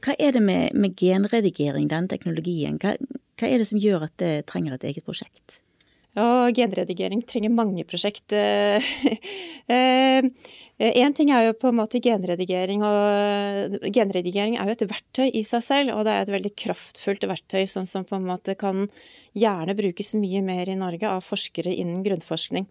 Hva 0.00 0.14
er 0.16 0.32
det 0.36 0.44
med, 0.44 0.76
med 0.78 0.94
genredigering, 0.96 1.90
den 1.90 2.06
teknologien? 2.08 2.78
Hva, 2.80 2.94
hva, 3.40 3.48
er 3.48 3.58
det 3.62 3.68
som 3.72 3.80
gjør 3.80 4.06
at 4.06 4.14
det 4.20 4.46
trenger 4.50 4.76
et 4.76 4.86
eget 4.92 5.06
prosjekt? 5.06 5.60
Ja, 6.18 6.50
genredigering 6.50 7.20
trenger 7.22 7.52
mange 7.54 7.84
prosjekt. 7.86 8.34
Én 9.70 11.14
ting 11.14 11.30
er 11.30 11.44
jo 11.46 11.52
på 11.54 11.70
en 11.70 11.78
måte 11.78 12.00
genredigering, 12.02 12.82
og 12.82 13.78
genredigering 13.94 14.56
er 14.58 14.66
jo 14.66 14.74
et 14.74 14.90
verktøy 14.90 15.28
i 15.30 15.44
seg 15.46 15.62
selv, 15.62 15.94
og 15.94 16.02
det 16.08 16.12
er 16.16 16.26
et 16.26 16.34
veldig 16.34 16.52
kraftfullt 16.58 17.28
verktøy, 17.30 17.62
sånn 17.70 17.86
som 17.86 18.02
på 18.08 18.18
en 18.18 18.26
måte 18.26 18.58
kan 18.58 18.88
gjerne 19.36 19.74
brukes 19.78 20.12
mye 20.18 20.42
mer 20.42 20.68
i 20.68 20.76
Norge 20.78 21.08
av 21.08 21.22
forskere 21.22 21.72
innen 21.72 22.02
grunnforskning. 22.02 22.66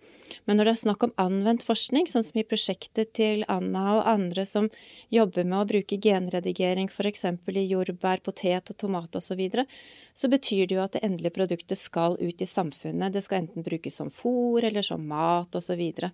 Men 0.46 0.60
når 0.60 0.68
det 0.68 0.74
er 0.74 0.82
snakk 0.84 1.06
om 1.06 1.14
anvendt 1.22 1.64
forskning, 1.68 2.10
sånn 2.12 2.26
som 2.26 2.40
i 2.42 2.46
prosjektet 2.48 3.14
til 3.18 3.46
Anna 3.48 3.86
og 3.98 4.10
andre 4.12 4.46
som 4.48 4.70
jobber 5.14 5.48
med 5.48 5.60
å 5.62 5.70
bruke 5.70 6.00
genredigering 6.04 6.92
f.eks. 6.92 7.26
i 7.30 7.66
jordbær, 7.70 8.24
potet 8.26 8.74
og 8.74 8.78
tomat 8.78 9.16
osv., 9.16 9.30
så, 9.30 9.38
videre, 9.38 9.66
så 10.18 10.28
betyr 10.28 10.68
det 10.68 10.76
jo 10.76 10.82
at 10.84 10.96
det 10.98 11.04
endelige 11.06 11.36
produktet 11.38 11.78
skal 11.78 12.18
ut 12.18 12.42
i 12.42 12.50
samfunnet. 12.50 13.14
Det 13.14 13.22
skal 13.22 13.44
enten 13.44 13.64
brukes 13.64 13.96
som 14.02 14.10
fôr 14.10 14.66
eller 14.66 14.82
som 14.84 15.06
mat 15.06 15.54
osv. 15.56 15.80
Og, 15.80 16.10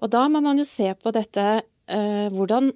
og 0.00 0.10
da 0.14 0.24
må 0.32 0.40
man 0.40 0.58
jo 0.58 0.66
se 0.66 0.88
på 0.96 1.12
dette 1.14 1.44
eh, 1.60 2.28
hvordan 2.32 2.72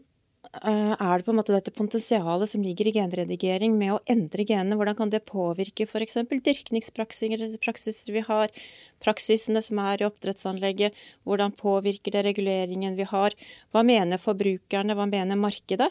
er 0.52 1.18
det 1.18 1.24
på 1.24 1.32
en 1.32 1.38
måte 1.38 1.54
dette 1.54 1.72
potensialet 1.72 2.50
som 2.50 2.62
ligger 2.62 2.90
i 2.90 2.92
genredigering 2.92 3.72
med 3.78 3.94
å 3.94 4.00
endre 4.12 4.44
genene? 4.44 4.76
Hvordan 4.76 4.98
kan 4.98 5.12
det 5.12 5.24
påvirke 5.24 5.86
f.eks. 5.88 6.18
dyrkningspraksiser 6.28 8.12
vi 8.12 8.24
har, 8.26 8.52
praksisene 9.00 9.62
som 9.64 9.80
er 9.80 10.02
i 10.02 10.06
oppdrettsanlegget? 10.10 10.92
Hvordan 11.24 11.56
påvirker 11.56 12.12
det 12.12 12.26
reguleringen 12.28 12.98
vi 13.00 13.08
har? 13.08 13.32
Hva 13.72 13.84
mener 13.86 14.20
forbrukerne, 14.20 14.96
hva 14.98 15.08
mener 15.08 15.40
markedet? 15.40 15.88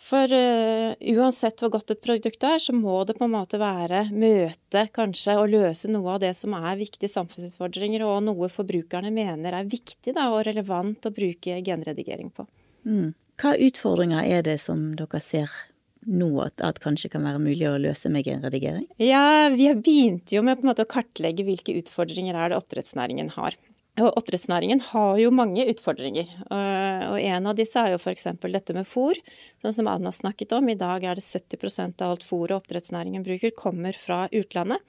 For 0.00 0.32
uh, 0.32 0.92
uansett 1.12 1.60
hvor 1.60 1.72
godt 1.74 1.92
et 1.92 2.00
produkt 2.04 2.44
er, 2.44 2.60
så 2.60 2.72
må 2.76 3.02
det 3.04 3.18
på 3.18 3.26
en 3.26 3.34
måte 3.34 3.60
være 3.60 4.06
møte 4.12 4.86
kanskje 4.96 5.36
og 5.40 5.50
løse 5.52 5.90
noe 5.92 6.14
av 6.14 6.22
det 6.22 6.32
som 6.38 6.56
er 6.56 6.80
viktige 6.80 7.12
samfunnsutfordringer, 7.12 8.04
og 8.08 8.22
noe 8.24 8.48
forbrukerne 8.52 9.12
mener 9.12 9.56
er 9.56 9.68
viktig 9.68 10.16
da, 10.16 10.30
og 10.32 10.46
relevant 10.48 11.04
å 11.04 11.12
bruke 11.16 11.60
genredigering 11.64 12.32
på. 12.32 12.48
Mm. 12.88 13.10
Hva 13.40 13.54
utfordringer 13.56 14.26
er 14.28 14.44
det 14.44 14.58
som 14.60 14.90
dere 14.98 15.20
ser 15.24 15.52
nå 16.08 16.28
at, 16.44 16.60
at, 16.64 16.80
kanskje 16.80 17.10
kan 17.12 17.24
være 17.24 17.40
mulig 17.40 17.66
å 17.68 17.78
løse 17.80 18.10
med 18.12 18.26
genredigering? 18.26 18.86
Ja, 19.00 19.48
Vi 19.52 19.68
begynte 19.76 20.36
jo 20.36 20.44
med 20.44 20.60
å 20.60 20.88
kartlegge 20.88 21.44
hvilke 21.46 21.76
utfordringer 21.80 22.36
er 22.36 22.52
det 22.52 22.60
oppdrettsnæringen 22.60 23.32
har. 23.36 23.56
Og 24.00 24.16
oppdrettsnæringen 24.16 24.80
har 24.90 25.18
jo 25.20 25.32
mange 25.34 25.66
utfordringer. 25.68 26.28
Og 26.48 27.16
en 27.20 27.48
av 27.50 27.56
disse 27.58 27.80
er 27.80 27.94
jo 27.94 28.00
f.eks. 28.00 28.28
dette 28.40 28.76
med 28.76 28.88
fôr, 28.88 29.18
sånn 29.60 29.76
som 29.76 29.90
Anna 29.90 30.12
snakket 30.14 30.54
om. 30.56 30.68
I 30.72 30.78
dag 30.78 31.04
er 31.04 31.18
det 31.18 31.24
70% 31.26 32.04
av 32.04 32.14
alt 32.14 32.24
fôret 32.24 32.56
oppdrettsnæringen 32.56 33.24
bruker, 33.26 33.52
kommer 33.56 33.96
fra 33.96 34.26
utlandet. 34.32 34.80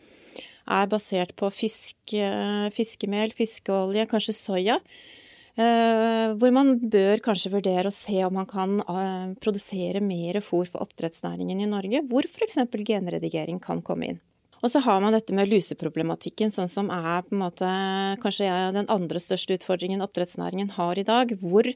Er 0.71 0.87
basert 0.87 1.33
på 1.39 1.49
fisk, 1.51 2.13
fiskemel, 2.75 3.33
fiskeolje, 3.35 4.07
kanskje 4.11 4.37
soya. 4.37 4.77
Eh, 5.59 6.31
hvor 6.39 6.53
man 6.55 6.77
bør 6.79 7.19
kanskje 7.25 7.51
vurdere 7.51 7.89
å 7.89 7.95
se 7.95 8.21
om 8.23 8.37
man 8.39 8.47
kan 8.47 8.77
eh, 8.79 9.33
produsere 9.43 9.99
mer 10.03 10.39
fôr 10.45 10.69
for 10.69 10.85
oppdrettsnæringen 10.85 11.59
i 11.59 11.67
Norge, 11.69 12.03
hvor 12.07 12.27
f.eks. 12.27 12.61
genredigering 12.87 13.59
kan 13.63 13.83
komme 13.83 14.13
inn. 14.13 14.21
Og 14.61 14.69
så 14.69 14.79
har 14.85 15.01
man 15.01 15.15
dette 15.15 15.33
med 15.33 15.49
luseproblematikken, 15.49 16.53
sånn 16.53 16.69
som 16.69 16.91
er 16.93 17.25
på 17.25 17.33
en 17.33 17.41
måte 17.41 17.69
kanskje 18.21 18.49
den 18.77 18.89
andre 18.93 19.19
største 19.19 19.57
utfordringen 19.57 20.03
oppdrettsnæringen 20.05 20.69
har 20.77 21.01
i 21.01 21.05
dag. 21.07 21.33
Hvor 21.41 21.67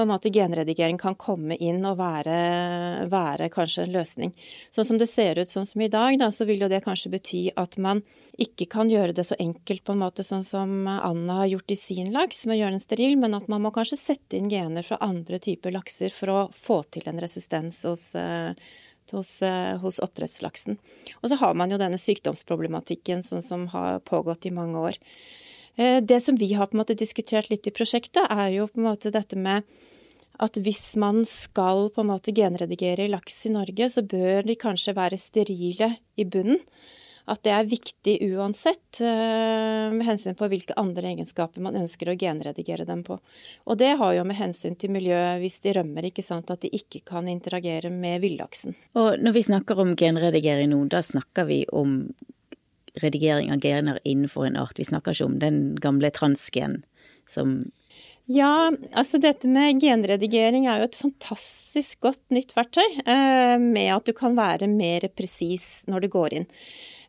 på 0.00 0.02
en 0.06 0.08
måte 0.08 0.30
genredigering 0.32 0.96
kan 0.98 1.14
komme 1.20 1.56
inn 1.60 1.82
og 1.84 1.98
være, 1.98 2.36
være, 3.12 3.50
kanskje 3.52 3.84
en 3.84 3.92
løsning. 3.92 4.30
Sånn 4.72 4.86
som 4.88 5.00
det 5.00 5.10
ser 5.12 5.36
ut 5.36 5.52
sånn 5.52 5.68
som 5.68 5.82
i 5.84 5.90
dag, 5.92 6.16
da, 6.22 6.30
så 6.32 6.46
vil 6.48 6.64
jo 6.64 6.70
det 6.72 6.80
kanskje 6.86 7.12
bety 7.12 7.42
at 7.60 7.76
man 7.76 8.00
ikke 8.40 8.64
kan 8.72 8.88
gjøre 8.88 9.12
det 9.12 9.26
så 9.28 9.36
enkelt 9.36 9.84
på 9.84 9.92
en 9.92 10.00
måte 10.00 10.24
sånn 10.24 10.46
som 10.46 10.88
Anna 10.88 11.42
har 11.42 11.50
gjort 11.52 11.74
i 11.74 11.76
sin 11.76 12.14
laks, 12.14 12.46
med 12.46 12.56
å 12.56 12.60
gjøre 12.62 12.78
den 12.78 12.86
steril, 12.86 13.18
men 13.20 13.36
at 13.36 13.50
man 13.52 13.60
må 13.66 13.74
kanskje 13.76 14.00
sette 14.00 14.40
inn 14.40 14.48
gener 14.48 14.86
fra 14.86 15.02
andre 15.04 15.36
typer 15.42 15.76
lakser 15.76 16.14
for 16.14 16.32
å 16.32 16.38
få 16.56 16.80
til 16.96 17.04
en 17.12 17.20
resistens 17.20 17.82
hos 17.84 18.14
uh, 18.16 18.56
hos, 19.12 19.42
eh, 19.42 19.76
hos, 19.82 19.98
oppdrettslaksen. 19.98 20.76
Og 21.20 21.32
så 21.32 21.36
har 21.40 21.56
man 21.58 21.72
jo 21.72 21.80
denne 21.80 21.98
sykdomsproblematikken 21.98 23.24
sånn 23.26 23.42
som 23.42 23.66
har 23.74 23.98
pågått 24.06 24.46
i 24.46 24.54
mange 24.54 24.78
år. 24.78 25.00
Eh, 25.76 26.00
det 26.02 26.20
som 26.24 26.38
vi 26.40 26.52
har 26.54 26.70
på 26.70 26.76
en 26.76 26.82
måte 26.82 26.98
diskutert 26.98 27.50
litt 27.50 27.66
i 27.66 27.74
prosjektet, 27.74 28.24
er 28.30 28.50
jo 28.56 28.68
på 28.70 28.80
en 28.80 28.88
måte 28.90 29.12
dette 29.14 29.38
med 29.38 29.66
at 30.40 30.56
hvis 30.56 30.96
man 30.96 31.24
skal 31.28 31.90
på 31.92 32.00
en 32.00 32.10
måte 32.14 32.32
genredigere 32.32 33.10
laks 33.12 33.44
i 33.46 33.52
Norge, 33.52 33.90
så 33.92 34.02
bør 34.02 34.46
de 34.48 34.56
kanskje 34.56 34.96
være 34.96 35.20
sterile 35.20 35.94
i 36.16 36.24
bunnen 36.24 36.62
at 37.30 37.42
det 37.46 37.52
er 37.54 37.68
viktig 37.68 38.14
uansett, 38.32 39.00
eh, 39.04 39.90
med 39.94 40.02
hensyn 40.06 40.36
på 40.38 40.48
hvilke 40.50 40.74
andre 40.80 41.12
egenskaper 41.12 41.62
man 41.62 41.78
ønsker 41.78 42.10
å 42.10 42.16
genredigere 42.18 42.86
dem 42.88 43.04
på. 43.06 43.20
Og 43.66 43.78
det 43.78 43.92
har 44.00 44.14
jo 44.16 44.24
med 44.26 44.38
hensyn 44.40 44.76
til 44.78 44.90
miljøet 44.94 45.38
hvis 45.42 45.60
de 45.62 45.76
rømmer, 45.78 46.08
ikke 46.08 46.24
sant, 46.26 46.50
at 46.50 46.64
de 46.64 46.72
ikke 46.74 47.04
kan 47.06 47.28
interagere 47.30 47.92
med 47.92 48.24
villaksen. 48.24 48.74
Og 48.98 49.20
når 49.22 49.36
vi 49.36 49.46
snakker 49.46 49.78
om 49.78 49.94
genredigering 49.96 50.72
nå, 50.72 50.82
da 50.90 51.02
snakker 51.04 51.46
vi 51.50 51.62
om 51.72 52.02
redigering 53.02 53.52
av 53.52 53.60
gener 53.64 54.00
innenfor 54.04 54.46
en 54.46 54.58
art. 54.60 54.78
Vi 54.78 54.88
snakker 54.88 55.14
ikke 55.14 55.28
om 55.28 55.38
den 55.42 55.60
gamle 55.80 56.10
transgen 56.14 56.82
som 57.28 57.70
ja, 58.30 58.70
altså 58.94 59.18
dette 59.18 59.48
med 59.50 59.80
genredigering 59.82 60.68
er 60.70 60.78
jo 60.78 60.86
et 60.86 60.98
fantastisk 61.00 61.98
godt 62.04 62.22
nytt 62.30 62.52
verktøy, 62.54 62.84
eh, 63.02 63.56
med 63.58 63.88
at 63.90 64.06
du 64.06 64.12
kan 64.14 64.36
være 64.38 64.68
mer 64.70 65.08
presis 65.18 65.88
når 65.90 66.04
du 66.04 66.08
går 66.12 66.36
inn. 66.38 66.46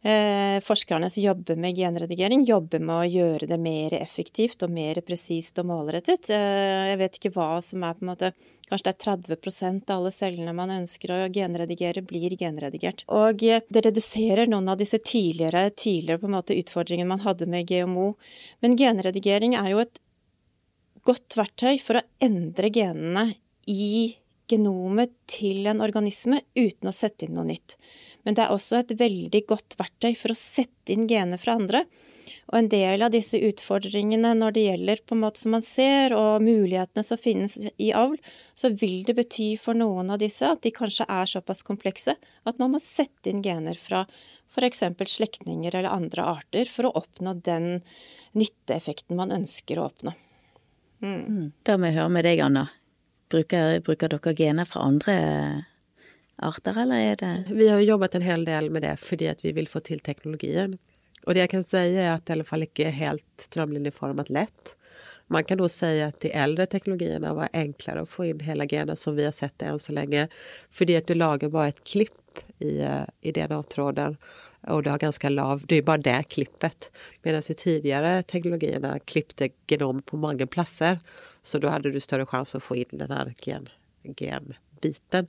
Eh, 0.01 0.57
forskerne 0.65 1.09
som 1.13 1.23
jobber 1.23 1.59
med 1.61 1.77
genredigering, 1.77 2.41
jobber 2.45 2.81
med 2.81 2.95
å 2.95 3.09
gjøre 3.09 3.45
det 3.45 3.57
mer 3.61 3.93
effektivt 3.99 4.63
og 4.65 4.73
mer 4.73 4.97
presist 5.05 5.61
og 5.61 5.67
målrettet. 5.69 6.31
Eh, 6.33 6.87
jeg 6.89 6.97
vet 7.03 7.19
ikke 7.19 7.33
hva 7.35 7.49
som 7.61 7.85
er 7.85 7.93
på 7.97 8.05
en 8.05 8.11
måte 8.15 8.33
Kanskje 8.71 8.87
det 8.87 8.91
er 8.93 9.35
30% 9.35 9.89
av 9.91 9.97
alle 9.97 10.09
cellene 10.15 10.53
man 10.55 10.69
ønsker 10.71 11.11
å 11.11 11.15
genredigere, 11.35 11.99
blir 12.07 12.31
genredigert. 12.39 13.03
Og 13.11 13.43
eh, 13.43 13.65
det 13.67 13.83
reduserer 13.83 14.47
noen 14.47 14.71
av 14.71 14.79
disse 14.79 14.95
tidligere, 15.03 15.65
tidligere 15.75 16.21
på 16.21 16.29
en 16.29 16.37
måte 16.37 16.55
utfordringene 16.55 17.09
man 17.09 17.25
hadde 17.25 17.49
med 17.51 17.67
GMO. 17.67 18.13
Men 18.63 18.77
genredigering 18.79 19.57
er 19.59 19.73
jo 19.73 19.83
et 19.83 19.99
godt 21.03 21.35
verktøy 21.35 21.75
for 21.83 21.99
å 21.99 22.05
endre 22.23 22.71
genene 22.71 23.25
i 23.67 24.15
genomet 24.51 25.13
til 25.31 25.67
en 25.71 25.81
organisme 25.83 26.41
uten 26.55 26.89
å 26.89 26.95
sette 26.95 27.27
inn 27.27 27.37
noe 27.37 27.47
nytt. 27.47 27.77
Men 28.25 28.37
det 28.37 28.45
er 28.45 28.53
også 28.53 28.81
et 28.81 28.95
veldig 28.99 29.45
godt 29.49 29.77
verktøy 29.79 30.11
for 30.19 30.33
å 30.33 30.37
sette 30.37 30.93
inn 30.93 31.07
gener 31.09 31.41
fra 31.41 31.55
andre. 31.57 31.85
Og 32.51 32.57
en 32.59 32.69
del 32.71 33.03
av 33.05 33.13
disse 33.13 33.39
utfordringene 33.39 34.33
når 34.35 34.55
det 34.55 34.65
gjelder 34.65 35.01
på 35.07 35.15
en 35.15 35.23
måte 35.23 35.39
som 35.39 35.53
man 35.55 35.63
ser, 35.63 36.11
og 36.17 36.43
mulighetene 36.43 37.03
som 37.07 37.19
finnes 37.19 37.55
i 37.79 37.91
avl, 37.95 38.17
så 38.53 38.73
vil 38.75 39.05
det 39.07 39.15
bety 39.17 39.53
for 39.61 39.77
noen 39.77 40.11
av 40.11 40.19
disse 40.21 40.47
at 40.47 40.61
de 40.65 40.73
kanskje 40.75 41.07
er 41.07 41.31
såpass 41.31 41.63
komplekse 41.67 42.17
at 42.19 42.59
man 42.59 42.73
må 42.75 42.81
sette 42.83 43.31
inn 43.31 43.43
gener 43.45 43.79
fra 43.79 44.03
f.eks. 44.51 44.83
slektninger 45.07 45.71
eller 45.71 45.95
andre 45.95 46.27
arter 46.27 46.67
for 46.67 46.89
å 46.89 46.95
oppnå 46.99 47.37
den 47.45 47.79
nytteeffekten 48.35 49.15
man 49.15 49.31
ønsker 49.31 49.79
å 49.79 49.87
oppnå. 49.87 50.13
Mm. 51.01 51.51
Det 51.63 51.71
Da 51.71 51.77
må 51.79 51.89
jeg 51.89 52.01
høre 52.01 52.13
med 52.13 52.27
deg, 52.27 52.43
Anna. 52.43 52.67
Bruker, 53.31 53.79
bruker 53.85 54.11
dere 54.11 54.33
gener 54.35 54.67
fra 54.67 54.83
andre 54.83 55.15
arter, 56.41 56.75
eller 56.83 56.99
er 57.11 57.19
det 57.21 57.55
Vi 57.55 57.69
har 57.69 57.79
jobbet 57.79 58.15
en 58.15 58.25
hel 58.25 58.45
del 58.45 58.69
med 58.73 58.83
det 58.83 58.97
fordi 58.99 59.31
vi 59.43 59.53
vil 59.55 59.69
få 59.71 59.79
til 59.85 60.01
teknologien. 60.03 60.77
Og 61.25 61.35
det 61.35 61.45
jeg 61.45 61.53
kan 61.53 61.63
si, 61.63 61.81
er 62.01 62.15
at 62.15 62.25
det 62.25 62.33
i 62.33 62.37
alle 62.39 62.47
fall 62.47 62.65
ikke 62.65 62.87
er 62.89 62.97
helt 62.97 63.43
strømlinjeformet 63.45 64.31
lett. 64.33 64.75
Man 65.31 65.45
kan 65.47 65.61
da 65.61 65.67
si 65.71 65.91
at 66.03 66.19
de 66.23 66.33
eldre 66.35 66.65
teknologiene 66.67 67.31
var 67.37 67.53
enklere 67.55 68.03
å 68.03 68.09
få 68.09 68.27
inn 68.27 68.41
hele 68.43 68.65
genet, 68.67 68.99
som 68.99 69.15
vi 69.15 69.27
har 69.27 69.35
sett 69.35 69.55
det 69.61 69.69
enn 69.69 69.79
så 69.79 69.93
lenge, 69.95 70.25
fordi 70.73 70.97
at 70.99 71.07
du 71.07 71.15
lager 71.15 71.53
bare 71.53 71.71
et 71.71 71.83
klipp 71.87 72.41
i, 72.59 72.81
eh, 72.81 73.05
i 73.21 73.31
DNA-tråden. 73.31 74.17
Og 74.69 74.83
det 74.83 74.91
har 74.91 75.01
ganske 75.01 75.29
lav 75.29 75.63
Det 75.65 75.77
er 75.77 75.87
bare 75.87 76.03
det 76.05 76.29
klippet. 76.29 76.91
Mens 77.23 77.49
i 77.49 77.55
tidligere 77.57 78.23
teknologiene 78.23 78.99
klippte 79.05 79.49
genom 79.67 80.01
på 80.01 80.19
mange 80.21 80.45
plasser. 80.45 80.99
Så 81.41 81.61
da 81.61 81.73
hadde 81.73 81.93
du 81.93 82.01
større 82.03 82.27
sjanse 82.29 82.59
å 82.59 82.63
få 82.63 82.81
inn 82.83 82.99
den 83.01 83.13
her 83.13 83.31
gen, 83.41 83.69
gen 84.19 84.53
biten. 84.81 85.27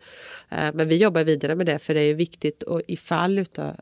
Eh, 0.49 0.71
men 0.75 0.88
vi 0.88 0.97
jobber 0.97 1.25
videre 1.25 1.57
med 1.57 1.66
det, 1.66 1.78
for 1.83 1.97
det 1.97 2.04
er 2.09 2.19
viktig 2.19 2.52
å 2.66 2.81
i 2.88 2.97
fall 2.97 3.38
utav 3.42 3.76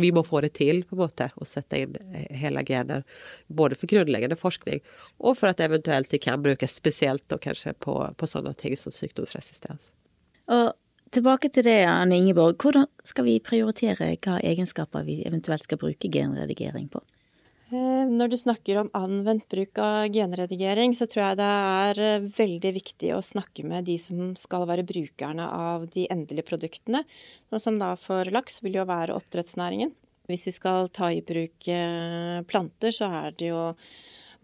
Vi 0.00 0.12
må 0.12 0.24
få 0.26 0.42
det 0.44 0.52
til, 0.58 0.82
på 0.84 0.96
en 0.96 1.02
måte, 1.04 1.30
å 1.36 1.48
sette 1.48 1.80
inn 1.80 1.96
hele 2.12 2.64
gener. 2.68 3.04
Både 3.48 3.78
for 3.78 3.90
grunnleggende 3.90 4.38
forskning, 4.38 4.82
og 5.20 5.38
for 5.40 5.52
at 5.52 5.60
eventuelt 5.64 6.12
det 6.12 6.22
kan 6.24 6.42
brukes 6.44 6.76
spesielt 6.76 7.32
og 7.32 7.42
kanskje 7.44 7.74
på, 7.80 7.96
på 8.16 8.28
sånne 8.28 8.54
ting 8.58 8.76
som 8.78 8.94
sykdomsresistens. 8.94 9.92
Og 10.52 10.72
tilbake 11.12 11.52
til 11.52 11.66
det, 11.68 11.82
Anne 11.88 12.18
Ingeborg. 12.18 12.56
Hvordan 12.60 12.88
skal 13.04 13.28
vi 13.28 13.40
prioritere 13.44 14.14
hva 14.24 14.38
egenskaper 14.40 15.04
vi 15.08 15.22
eventuelt 15.28 15.64
skal 15.64 15.80
bruke 15.80 16.12
genredigering 16.12 16.88
på? 16.92 17.04
Eh, 17.72 18.04
når 18.04 18.28
du 18.28 18.36
snakker 18.36 18.82
om 18.82 18.90
anvendt 18.92 19.46
bruk 19.48 19.78
av 19.80 20.10
genredigering, 20.12 20.92
så 20.92 21.06
tror 21.08 21.22
jeg 21.22 21.38
det 21.40 21.48
er 21.48 22.00
eh, 22.04 22.26
veldig 22.36 22.72
viktig 22.76 23.14
å 23.16 23.22
snakke 23.24 23.64
med 23.64 23.86
de 23.88 23.94
som 24.02 24.34
skal 24.36 24.66
være 24.68 24.84
brukerne 24.84 25.46
av 25.48 25.86
de 25.94 26.04
endelige 26.12 26.44
produktene. 26.50 27.00
Sånn 27.48 27.64
som 27.64 27.78
da 27.80 27.94
for 27.96 28.28
laks 28.28 28.60
vil 28.60 28.76
jo 28.76 28.84
være 28.90 29.16
oppdrettsnæringen. 29.16 29.94
Hvis 30.28 30.44
vi 30.50 30.54
skal 30.54 30.92
ta 30.92 31.08
i 31.10 31.24
bruk 31.24 31.66
planter, 32.46 32.94
så 32.94 33.08
er 33.24 33.32
det 33.34 33.48
jo 33.48 33.62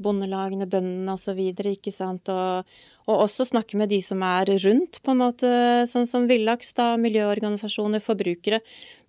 bondelagene, 0.02 0.69
bøndene 0.71 1.14
osv., 1.14 1.38
ikke 1.73 1.93
sant. 1.95 2.31
Og, 2.33 2.69
og, 3.07 3.14
også 3.25 3.47
snakke 3.49 3.78
med 3.81 3.90
de 3.93 4.00
som 4.05 4.23
er 4.26 4.50
rundt, 4.64 5.00
på 5.05 5.14
en 5.14 5.21
måte, 5.21 5.50
sånn 5.90 6.09
som 6.09 6.28
Villaks, 6.31 6.73
da, 6.78 6.90
miljøorganisasjoner, 7.00 8.02
forbrukere. 8.05 8.61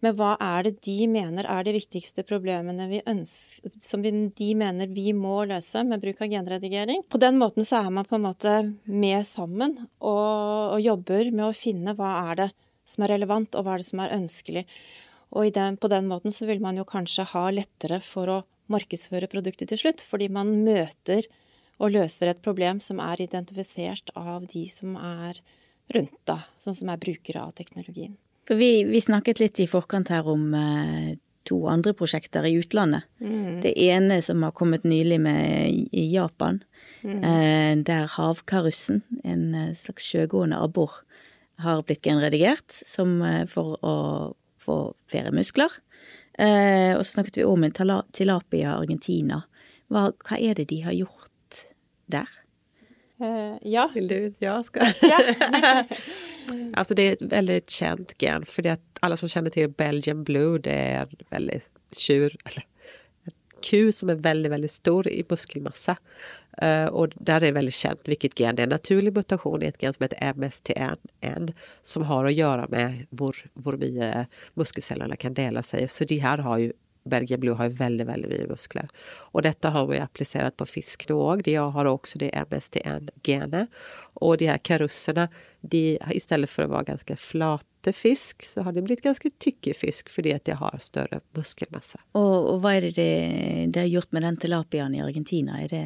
Men 0.04 0.16
hva 0.20 0.36
er 0.42 0.68
det 0.68 0.76
de 0.88 1.10
mener 1.12 1.48
er 1.50 1.66
de 1.68 1.76
viktigste 1.76 2.24
problemene 2.28 2.88
vi 2.92 3.02
ønsker, 3.04 3.74
som 3.84 4.04
de 4.04 4.50
mener 4.58 4.94
vi 4.96 5.12
må 5.18 5.44
løse 5.50 5.84
med 5.88 6.02
bruk 6.04 6.24
av 6.24 6.32
genredigering? 6.32 7.04
På 7.10 7.22
den 7.22 7.40
måten 7.42 7.68
så 7.68 7.84
er 7.84 7.92
man 7.94 8.08
på 8.08 8.18
en 8.18 8.26
måte 8.26 8.56
med 8.86 9.28
sammen 9.28 9.76
og, 10.00 10.78
og 10.78 10.80
jobber 10.84 11.34
med 11.34 11.50
å 11.50 11.58
finne 11.58 11.98
hva 11.98 12.16
er 12.30 12.44
det 12.44 12.50
som 12.90 13.06
er 13.06 13.14
relevant, 13.14 13.54
og 13.54 13.66
hva 13.66 13.76
er 13.76 13.84
det 13.84 13.90
som 13.92 14.02
er 14.02 14.16
ønskelig. 14.16 14.66
Og 15.38 15.52
den, 15.54 15.78
på 15.78 15.90
den 15.92 16.08
måten 16.10 16.34
så 16.34 16.48
vil 16.50 16.62
man 16.64 16.80
jo 16.80 16.88
kanskje 16.90 17.28
ha 17.34 17.50
lettere 17.54 18.00
for 18.02 18.34
å 18.34 18.40
markedsføre 18.72 19.30
produktet 19.32 19.72
til 19.72 19.82
slutt, 19.82 20.04
fordi 20.06 20.30
man 20.34 20.52
møter 20.66 21.28
og 21.80 21.94
løser 21.96 22.32
et 22.32 22.42
problem 22.44 22.82
som 22.84 23.00
er 23.04 23.22
identifisert 23.24 24.12
av 24.20 24.48
de 24.52 24.66
som 24.72 24.98
er 25.00 25.40
rundt, 25.96 26.18
da, 26.30 26.42
sånn 26.62 26.78
som 26.78 26.92
er 26.92 27.02
brukere 27.02 27.42
av 27.42 27.56
teknologien. 27.58 28.18
For 28.50 28.60
vi, 28.60 28.84
vi 28.90 29.02
snakket 29.02 29.42
litt 29.42 29.62
i 29.62 29.70
forkant 29.70 30.12
her 30.14 30.28
om 30.30 30.52
eh, 30.58 31.18
to 31.50 31.60
andre 31.72 31.94
prosjekter 31.98 32.46
i 32.50 32.56
utlandet. 32.60 33.08
Mm. 33.22 33.60
Det 33.64 33.74
ene 33.86 34.20
som 34.26 34.44
har 34.46 34.56
kommet 34.58 34.86
nylig 34.88 35.20
med 35.22 35.70
i 35.94 36.06
Japan, 36.12 36.62
mm. 37.02 37.20
eh, 37.20 37.74
der 37.86 38.10
havkarussen, 38.18 39.04
en 39.24 39.46
eh, 39.56 39.76
slags 39.78 40.10
sjøgående 40.10 40.60
abbor, 40.60 41.02
har 41.60 41.84
blitt 41.84 42.06
genredigert 42.08 42.72
som, 42.88 43.18
for 43.52 43.76
å 43.84 43.96
få 44.64 44.78
flere 45.12 45.34
muskler. 45.36 45.74
Eh, 46.40 46.96
og 46.96 47.04
så 47.04 47.18
snakket 47.18 47.42
vi 47.42 47.48
om 47.48 47.64
en 47.64 47.74
tilapia 47.76 48.78
argentina. 48.78 49.42
Hva, 49.92 50.10
hva, 50.24 50.38
er 50.38 50.56
det 50.56 50.70
de 50.70 50.80
har 50.86 50.96
gjort 50.96 51.64
der? 52.08 52.30
Uh, 53.20 53.58
ja. 53.68 53.90
Vil 53.94 54.08
du? 54.08 54.20
Ja, 54.40 54.62
skal 54.64 54.94
Altså, 56.80 56.96
det 56.96 57.04
er 57.04 57.18
et 57.18 57.26
veldig 57.34 57.60
kjent 57.68 58.16
gen, 58.22 58.46
fordi 58.48 58.78
alle 59.04 59.18
som 59.20 59.32
kjenner 59.32 59.54
til 59.54 59.68
Belgian 59.76 60.24
Blue, 60.28 60.62
det 60.64 60.74
er 60.74 61.04
en 61.04 61.26
veldig 61.34 61.60
tjur 61.98 62.32
Eller 62.48 62.64
en 63.28 63.36
ku 63.66 63.92
som 63.92 64.12
er 64.14 64.24
veldig, 64.24 64.54
veldig 64.54 64.72
stor 64.72 65.10
i 65.12 65.20
muskelmasse. 65.28 65.98
Uh, 66.60 66.88
og 66.92 67.16
der 67.16 67.40
er 67.40 67.48
det 67.48 67.56
veldig 67.56 67.76
kjent 67.76 68.10
hvilket 68.10 68.36
gen 68.40 68.58
det 68.58 68.66
er. 68.66 68.74
Naturlig 68.74 69.14
mutasjon 69.16 69.64
i 69.64 69.70
et 69.70 69.80
gen 69.80 69.96
som 69.96 70.06
heter 70.06 70.36
MSTN1, 70.36 71.54
som 71.82 72.06
har 72.10 72.28
å 72.28 72.36
gjøre 72.36 72.68
med 72.74 73.08
hvor, 73.16 73.38
hvor 73.56 73.80
mye 73.80 74.28
muskelcellene 74.60 75.20
kan 75.20 75.38
dele 75.38 75.64
seg. 75.66 75.88
Så 75.92 76.08
de 76.10 76.20
her 76.24 76.44
har 76.46 76.62
jo 76.66 76.76
Belgian 77.10 77.40
Blue 77.40 77.56
har 77.56 77.70
veldig 77.70 78.06
veldig 78.08 78.30
mye 78.32 78.48
muskler. 78.50 78.90
Og 79.34 79.44
dette 79.46 79.72
har 79.74 79.88
vi 79.90 80.02
applisert 80.02 80.58
på 80.60 80.68
fisk 80.68 81.08
nå 81.10 81.18
òg. 81.24 81.44
De 81.48 81.56
har 81.60 81.90
også 81.90 82.22
det 82.22 82.32
MST1-genet. 82.36 83.72
Og 84.22 84.38
de 84.42 84.50
her 84.52 84.60
karussene, 84.62 85.30
de, 85.62 85.98
i 85.98 86.22
stedet 86.24 86.50
for 86.52 86.68
å 86.68 86.74
være 86.74 86.92
ganske 86.92 87.18
flate 87.20 87.94
fisk, 87.96 88.46
så 88.46 88.66
har 88.68 88.76
de 88.76 88.84
blitt 88.86 89.04
ganske 89.06 89.32
tykke 89.42 89.74
fisk 89.78 90.12
fordi 90.12 90.36
at 90.36 90.46
de 90.48 90.60
har 90.60 90.80
større 90.84 91.22
muskelmasse. 91.38 92.02
Og, 92.20 92.38
og 92.54 92.64
hva 92.64 92.78
er 92.78 92.90
det 92.92 93.10
de 93.74 93.84
har 93.84 93.90
gjort 93.90 94.14
med 94.16 94.28
den 94.28 94.40
tilapiaen 94.44 94.96
i 94.98 95.04
Argentina? 95.04 95.60
Er 95.64 95.74
det 95.74 95.86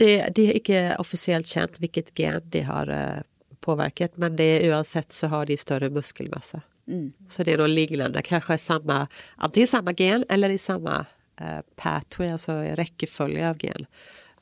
det, 0.00 0.14
de 0.36 0.46
er 0.48 0.58
ikke 0.58 0.80
offisielt 1.02 1.48
kjent 1.50 1.78
hvilket 1.80 2.12
gen 2.16 2.40
de 2.52 2.64
har 2.66 2.90
uh, 2.90 3.22
påvirket, 3.60 4.16
men 4.20 4.36
det, 4.36 4.50
uansett 4.70 5.12
så 5.12 5.30
har 5.32 5.48
de 5.50 5.58
større 5.60 5.90
muskelmasse. 5.92 6.62
Mm. 6.90 7.10
Så 7.30 7.44
det 7.46 7.54
er 7.54 7.62
noe 7.62 7.70
lignende. 7.70 8.22
Kanskje 8.26 8.58
samme, 8.58 9.02
enten 9.42 9.68
samme 9.70 9.94
gen 9.98 10.24
eller 10.32 10.54
i 10.54 10.60
samme 10.60 11.02
uh, 11.04 11.60
pathway, 11.80 12.32
altså 12.34 12.62
rekkefølge 12.80 13.44
av 13.50 13.60
gen. 13.60 13.86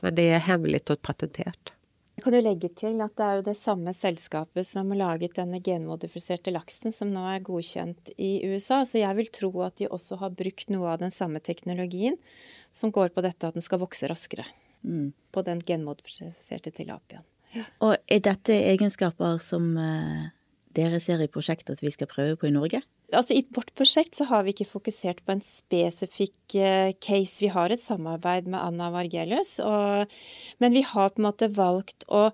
Men 0.04 0.14
det 0.14 0.28
er 0.30 0.46
hemmelig 0.46 0.86
og 0.94 1.02
patentert. 1.02 1.74
Jeg 2.18 2.24
kan 2.24 2.34
jo 2.34 2.42
legge 2.42 2.68
til 2.74 2.96
at 3.02 3.12
det 3.14 3.26
er 3.26 3.36
jo 3.38 3.42
det 3.46 3.54
samme 3.54 3.92
selskapet 3.94 4.66
som 4.66 4.88
har 4.90 4.98
laget 4.98 5.36
denne 5.38 5.60
genmodifiserte 5.62 6.50
laksen, 6.50 6.90
som 6.94 7.12
nå 7.14 7.22
er 7.30 7.44
godkjent 7.46 8.10
i 8.18 8.40
USA. 8.50 8.80
Så 8.82 8.98
jeg 8.98 9.18
vil 9.20 9.30
tro 9.34 9.52
at 9.62 9.78
de 9.78 9.86
også 9.86 10.18
har 10.22 10.34
brukt 10.34 10.72
noe 10.74 10.96
av 10.96 11.02
den 11.02 11.14
samme 11.14 11.38
teknologien 11.38 12.18
som 12.74 12.90
går 12.94 13.14
på 13.14 13.22
dette 13.22 13.46
at 13.46 13.54
den 13.54 13.62
skal 13.62 13.82
vokse 13.84 14.10
raskere 14.10 14.46
mm. 14.84 15.08
på 15.34 15.44
den 15.46 15.62
genmodifiserte 15.64 16.72
tilapiaen. 16.74 17.26
Ja. 17.54 17.64
Og 17.80 17.96
er 18.12 18.20
dette 18.24 18.52
egenskaper 18.52 19.38
som 19.40 19.70
uh, 19.80 20.28
dere 20.76 21.00
ser 21.00 21.22
i 21.24 21.30
prosjektet 21.32 21.78
at 21.78 21.82
vi 21.84 21.92
skal 21.94 22.10
prøve 22.10 22.36
på 22.36 22.50
i 22.50 22.54
Norge? 22.54 22.82
Altså 23.08 23.38
I 23.38 23.46
vårt 23.56 23.72
prosjekt 23.78 24.18
så 24.18 24.26
har 24.28 24.44
vi 24.44 24.52
ikke 24.52 24.68
fokusert 24.68 25.22
på 25.24 25.32
en 25.32 25.44
spesifikk 25.44 26.58
uh, 26.60 26.92
case. 27.00 27.40
Vi 27.40 27.52
har 27.54 27.72
et 27.72 27.84
samarbeid 27.84 28.50
med 28.52 28.60
Anna 28.60 28.90
Vargelius, 28.92 29.56
og, 29.64 30.18
men 30.60 30.76
vi 30.76 30.84
har 30.84 31.14
på 31.14 31.22
en 31.22 31.30
måte 31.30 31.52
valgt 31.56 32.04
å 32.12 32.28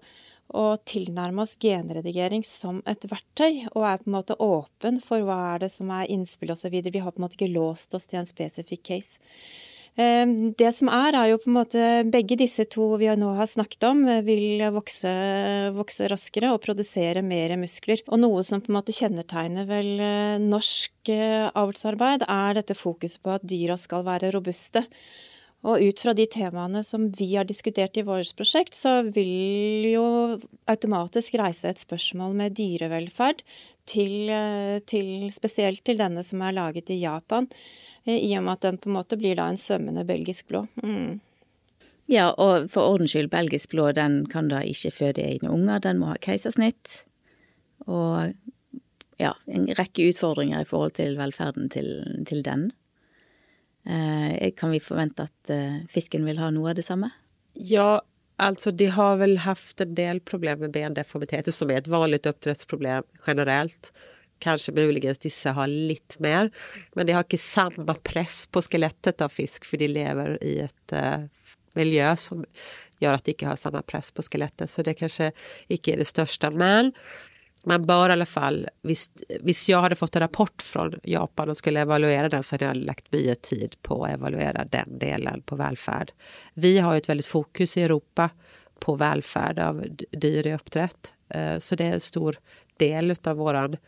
og 0.54 0.84
tilnærme 0.86 1.42
oss 1.42 1.56
genredigering 1.60 2.44
som 2.46 2.82
et 2.90 3.06
verktøy, 3.10 3.64
og 3.72 3.86
er 3.88 4.02
på 4.02 4.10
en 4.10 4.16
måte 4.16 4.36
åpen 4.42 5.00
for 5.02 5.24
hva 5.26 5.38
er 5.54 5.64
det 5.64 5.70
som 5.72 5.90
er 5.94 6.10
innspill 6.12 6.52
osv. 6.54 6.74
Vi 6.74 7.02
har 7.02 7.14
på 7.14 7.18
en 7.18 7.26
måte 7.26 7.38
ikke 7.38 7.54
låst 7.54 7.96
oss 7.96 8.06
til 8.10 8.20
en 8.20 8.28
spesifikk 8.28 8.84
case. 8.86 9.18
Ehm, 9.94 10.52
det 10.58 10.72
som 10.74 10.88
er, 10.90 11.14
er 11.14 11.28
jo 11.30 11.38
på 11.38 11.50
en 11.50 11.54
måte 11.54 11.82
begge 12.10 12.34
disse 12.38 12.64
to 12.66 12.88
vi 12.98 13.06
nå 13.14 13.28
har 13.38 13.46
snakket 13.46 13.86
om, 13.86 14.00
eh, 14.10 14.24
vil 14.26 14.64
vokse, 14.74 15.10
vokse 15.76 16.08
raskere 16.10 16.50
og 16.50 16.62
produsere 16.64 17.22
mer 17.22 17.54
muskler. 17.60 18.02
Og 18.08 18.18
noe 18.18 18.42
som 18.42 18.60
på 18.60 18.72
en 18.72 18.78
måte 18.80 18.96
kjennetegner 18.96 19.68
vel 19.70 19.92
eh, 20.02 20.42
norsk 20.42 21.12
eh, 21.14 21.46
avlsarbeid, 21.54 22.26
er 22.26 22.58
dette 22.58 22.74
fokuset 22.74 23.22
på 23.22 23.36
at 23.36 23.46
dyra 23.46 23.78
skal 23.78 24.02
være 24.06 24.32
robuste. 24.34 24.82
Og 25.64 25.80
ut 25.80 26.00
fra 26.00 26.12
de 26.12 26.26
temaene 26.28 26.82
som 26.84 27.06
vi 27.16 27.30
har 27.34 27.46
diskutert 27.48 27.96
i 27.96 28.04
vårt 28.04 28.34
prosjekt, 28.36 28.76
så 28.76 28.98
vil 29.08 29.86
jo 29.88 30.04
automatisk 30.68 31.38
reise 31.40 31.70
et 31.70 31.80
spørsmål 31.80 32.34
med 32.36 32.56
dyrevelferd 32.58 33.40
til, 33.88 34.32
til, 34.84 35.08
spesielt 35.32 35.80
til 35.88 36.00
denne 36.00 36.24
som 36.26 36.44
er 36.44 36.56
laget 36.58 36.92
i 36.92 37.00
Japan. 37.00 37.48
I 38.04 38.34
og 38.36 38.44
med 38.44 38.58
at 38.58 38.66
den 38.66 38.80
på 38.80 38.90
en 38.90 38.98
måte 38.98 39.16
blir 39.20 39.40
da 39.40 39.48
en 39.48 39.60
svømmende 39.60 40.04
belgisk 40.04 40.52
blå. 40.52 40.66
Mm. 40.84 41.22
Ja, 42.12 42.28
og 42.36 42.68
for 42.72 42.84
ordens 42.92 43.14
skyld, 43.14 43.30
belgisk 43.32 43.72
blå 43.72 43.88
den 43.96 44.26
kan 44.28 44.52
da 44.52 44.60
ikke 44.60 44.92
føde 44.92 45.24
egne 45.24 45.48
unger, 45.48 45.80
den 45.80 46.02
må 46.02 46.12
ha 46.12 46.20
keisersnitt. 46.20 47.06
Og 47.88 48.34
ja, 49.20 49.32
en 49.48 49.70
rekke 49.78 50.10
utfordringer 50.10 50.60
i 50.60 50.68
forhold 50.68 50.98
til 51.00 51.16
velferden 51.16 51.72
til, 51.72 51.94
til 52.28 52.44
den. 52.44 52.68
Eh, 53.84 54.50
kan 54.56 54.72
vi 54.72 54.80
forvente 54.80 55.26
at 55.28 55.52
eh, 55.52 55.82
fisken 55.92 56.24
vil 56.24 56.40
ha 56.40 56.48
noe 56.54 56.72
av 56.72 56.78
det 56.78 56.86
samme? 56.86 57.10
Ja, 57.52 58.00
altså 58.40 58.72
de 58.72 58.88
har 58.94 59.18
vel 59.20 59.36
hatt 59.44 59.80
en 59.84 59.94
del 59.98 60.22
problemer 60.24 60.66
med 60.66 60.76
bendeformitet, 60.76 61.52
som 61.52 61.70
er 61.70 61.82
et 61.82 61.90
vanlig 61.92 62.22
oppdrettsproblem 62.24 63.04
generelt. 63.26 63.92
Kanskje 64.42 64.74
muligens 64.76 65.20
disse 65.22 65.52
har 65.54 65.70
litt 65.70 66.16
mer, 66.24 66.50
men 66.96 67.06
de 67.06 67.14
har 67.16 67.26
ikke 67.26 67.40
samme 67.40 67.94
press 68.06 68.44
på 68.50 68.64
skelettet 68.64 69.22
av 69.24 69.32
fisk, 69.32 69.68
for 69.68 69.80
de 69.80 69.88
lever 69.92 70.34
i 70.44 70.56
et 70.64 70.96
uh, 70.96 71.28
miljø 71.78 72.08
som 72.18 72.42
gjør 73.00 73.18
at 73.18 73.28
de 73.28 73.36
ikke 73.36 73.48
har 73.52 73.60
samme 73.60 73.84
press 73.86 74.10
på 74.14 74.24
skelettet, 74.26 74.72
så 74.72 74.82
det 74.84 74.96
kanskje 74.98 75.30
ikke 75.72 75.94
er 75.94 76.02
det 76.02 76.10
største. 76.10 76.50
Men 76.50 76.90
man 77.68 77.86
bør 77.88 78.10
i 78.10 78.14
alle 78.16 78.26
fall 78.28 78.64
hvis, 78.86 79.06
hvis 79.44 79.62
jeg 79.70 79.80
hadde 79.80 79.98
fått 79.98 80.18
en 80.18 80.24
rapport 80.26 80.64
fra 80.64 80.88
Japan 81.08 81.52
og 81.52 81.58
skulle 81.58 81.84
evaluere 81.84 82.30
den, 82.32 82.44
så 82.44 82.56
hadde 82.56 82.70
jeg 82.70 82.88
lagt 82.88 83.12
mye 83.14 83.36
tid 83.46 83.76
på 83.86 84.02
å 84.02 84.08
evaluere 84.10 84.66
den 84.72 84.98
delen 85.00 85.44
på 85.48 85.58
velferd. 85.60 86.12
Vi 86.54 86.76
har 86.78 86.94
jo 86.94 87.04
et 87.04 87.10
veldig 87.12 87.26
fokus 87.28 87.76
i 87.78 87.86
Europa 87.86 88.30
på 88.84 88.96
velferd 89.00 89.60
av 89.62 89.80
dyr 90.12 90.50
i 90.50 90.54
oppdrett, 90.56 91.12
eh, 91.34 91.56
så 91.58 91.78
det 91.78 91.88
er 91.88 91.98
en 91.98 92.04
stor 92.04 92.38
del 92.82 93.14
av 93.14 93.38
vår 93.38 93.78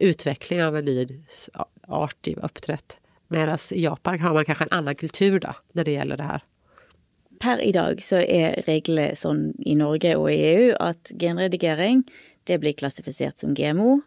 utvikling 0.00 0.62
av 0.64 0.76
en 0.80 0.88
ny 0.88 1.04
art 1.88 2.28
i 2.28 2.34
oppdrett. 2.40 2.98
Mens 3.30 3.72
i 3.72 3.84
Japan 3.84 4.18
har 4.18 4.34
man 4.34 4.46
kanskje 4.48 4.66
en 4.66 4.78
annen 4.80 4.96
kultur 4.98 5.38
da, 5.42 5.54
når 5.78 5.86
det 5.86 5.98
gjelder 5.98 6.18
det 6.18 6.30
her. 6.32 6.46
Per 7.40 7.60
i 7.64 7.70
dag 7.72 8.02
så 8.04 8.18
er 8.20 8.58
reglene 8.66 9.14
sånn 9.16 9.52
i 9.64 9.76
Norge 9.78 10.16
og 10.18 10.26
i 10.32 10.40
EU 10.50 10.72
at 10.76 11.12
genredigering 11.20 12.02
det 12.48 12.60
blir 12.62 12.76
klassifisert 12.76 13.42
som 13.42 13.54
GMO, 13.56 14.00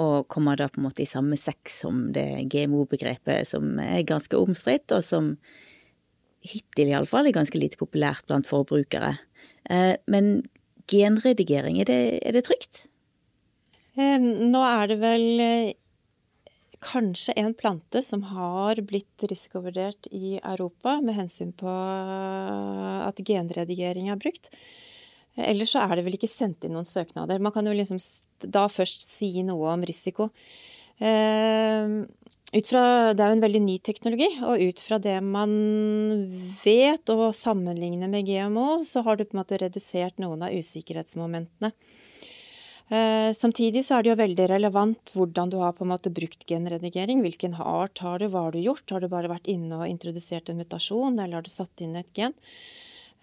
og 0.00 0.26
kommer 0.32 0.58
da 0.58 0.66
på 0.70 0.80
en 0.80 0.88
måte 0.88 1.04
i 1.04 1.08
samme 1.08 1.38
sekk 1.38 1.70
som 1.70 2.08
det 2.14 2.48
GMO-begrepet 2.50 3.46
som 3.46 3.78
er 3.82 4.02
ganske 4.06 4.36
omstridt, 4.38 4.90
og 4.90 5.04
som 5.06 5.34
hittil 6.44 6.90
iallfall 6.90 7.30
er 7.30 7.36
ganske 7.36 7.60
lite 7.60 7.78
populært 7.80 8.26
blant 8.28 8.50
forbrukere. 8.50 9.14
Eh, 9.70 9.94
men 10.10 10.42
genredigering, 10.90 11.78
er 11.80 11.88
det, 11.88 12.00
er 12.26 12.36
det 12.36 12.44
trygt? 12.48 12.84
Nå 13.94 14.60
er 14.66 14.90
det 14.90 14.98
vel 14.98 15.24
eh, 15.40 15.74
kanskje 16.84 17.36
en 17.40 17.54
plante 17.54 18.02
som 18.04 18.24
har 18.28 18.80
blitt 18.86 19.24
risikovurdert 19.30 20.08
i 20.10 20.38
Europa 20.42 20.98
med 21.04 21.16
hensyn 21.20 21.54
på 21.56 21.70
at 21.70 23.22
genredigering 23.24 24.10
er 24.10 24.20
brukt. 24.20 24.50
Ellers 25.34 25.72
så 25.74 25.82
er 25.82 25.96
det 25.96 26.04
vel 26.06 26.14
ikke 26.14 26.30
sendt 26.30 26.64
inn 26.64 26.76
noen 26.76 26.86
søknader. 26.86 27.42
Man 27.42 27.54
kan 27.54 27.66
jo 27.66 27.74
liksom 27.74 27.98
da 28.44 28.68
først 28.70 29.02
si 29.02 29.42
noe 29.42 29.72
om 29.72 29.82
risiko. 29.82 30.30
ut 32.54 32.68
fra, 32.70 33.14
Det 33.14 33.22
er 33.24 33.32
jo 33.32 33.36
en 33.38 33.46
veldig 33.46 33.62
ny 33.62 33.78
teknologi, 33.78 34.30
og 34.42 34.62
ut 34.62 34.78
fra 34.78 34.98
det 34.98 35.20
man 35.22 35.50
vet 36.62 37.10
og 37.10 37.34
sammenligner 37.34 38.08
med 38.08 38.26
GMO, 38.26 38.84
så 38.84 39.02
har 39.02 39.16
du 39.16 39.24
på 39.24 39.34
en 39.34 39.42
måte 39.42 39.58
redusert 39.58 40.18
noen 40.22 40.42
av 40.42 40.54
usikkerhetsmomentene. 40.54 41.72
Uh, 42.92 43.32
samtidig 43.32 43.80
så 43.86 43.96
er 43.96 44.04
det 44.04 44.10
jo 44.10 44.20
veldig 44.20 44.46
relevant 44.50 45.12
hvordan 45.16 45.48
du 45.48 45.56
har 45.62 45.72
på 45.72 45.86
en 45.86 45.92
måte 45.94 46.12
brukt 46.12 46.44
genredigering. 46.46 47.22
Hvilken 47.24 47.56
art 47.56 48.02
har 48.04 48.20
du, 48.20 48.28
hva 48.28 48.44
har 48.46 48.52
du 48.52 48.60
gjort? 48.60 48.84
Har 48.92 49.00
du 49.00 49.08
bare 49.08 49.30
vært 49.32 49.48
inne 49.48 49.78
og 49.80 49.88
introdusert 49.88 50.52
en 50.52 50.60
mutasjon, 50.60 51.16
eller 51.16 51.40
har 51.40 51.46
du 51.46 51.50
satt 51.50 51.80
inn 51.80 51.96
et 51.96 52.12
gen? 52.14 52.36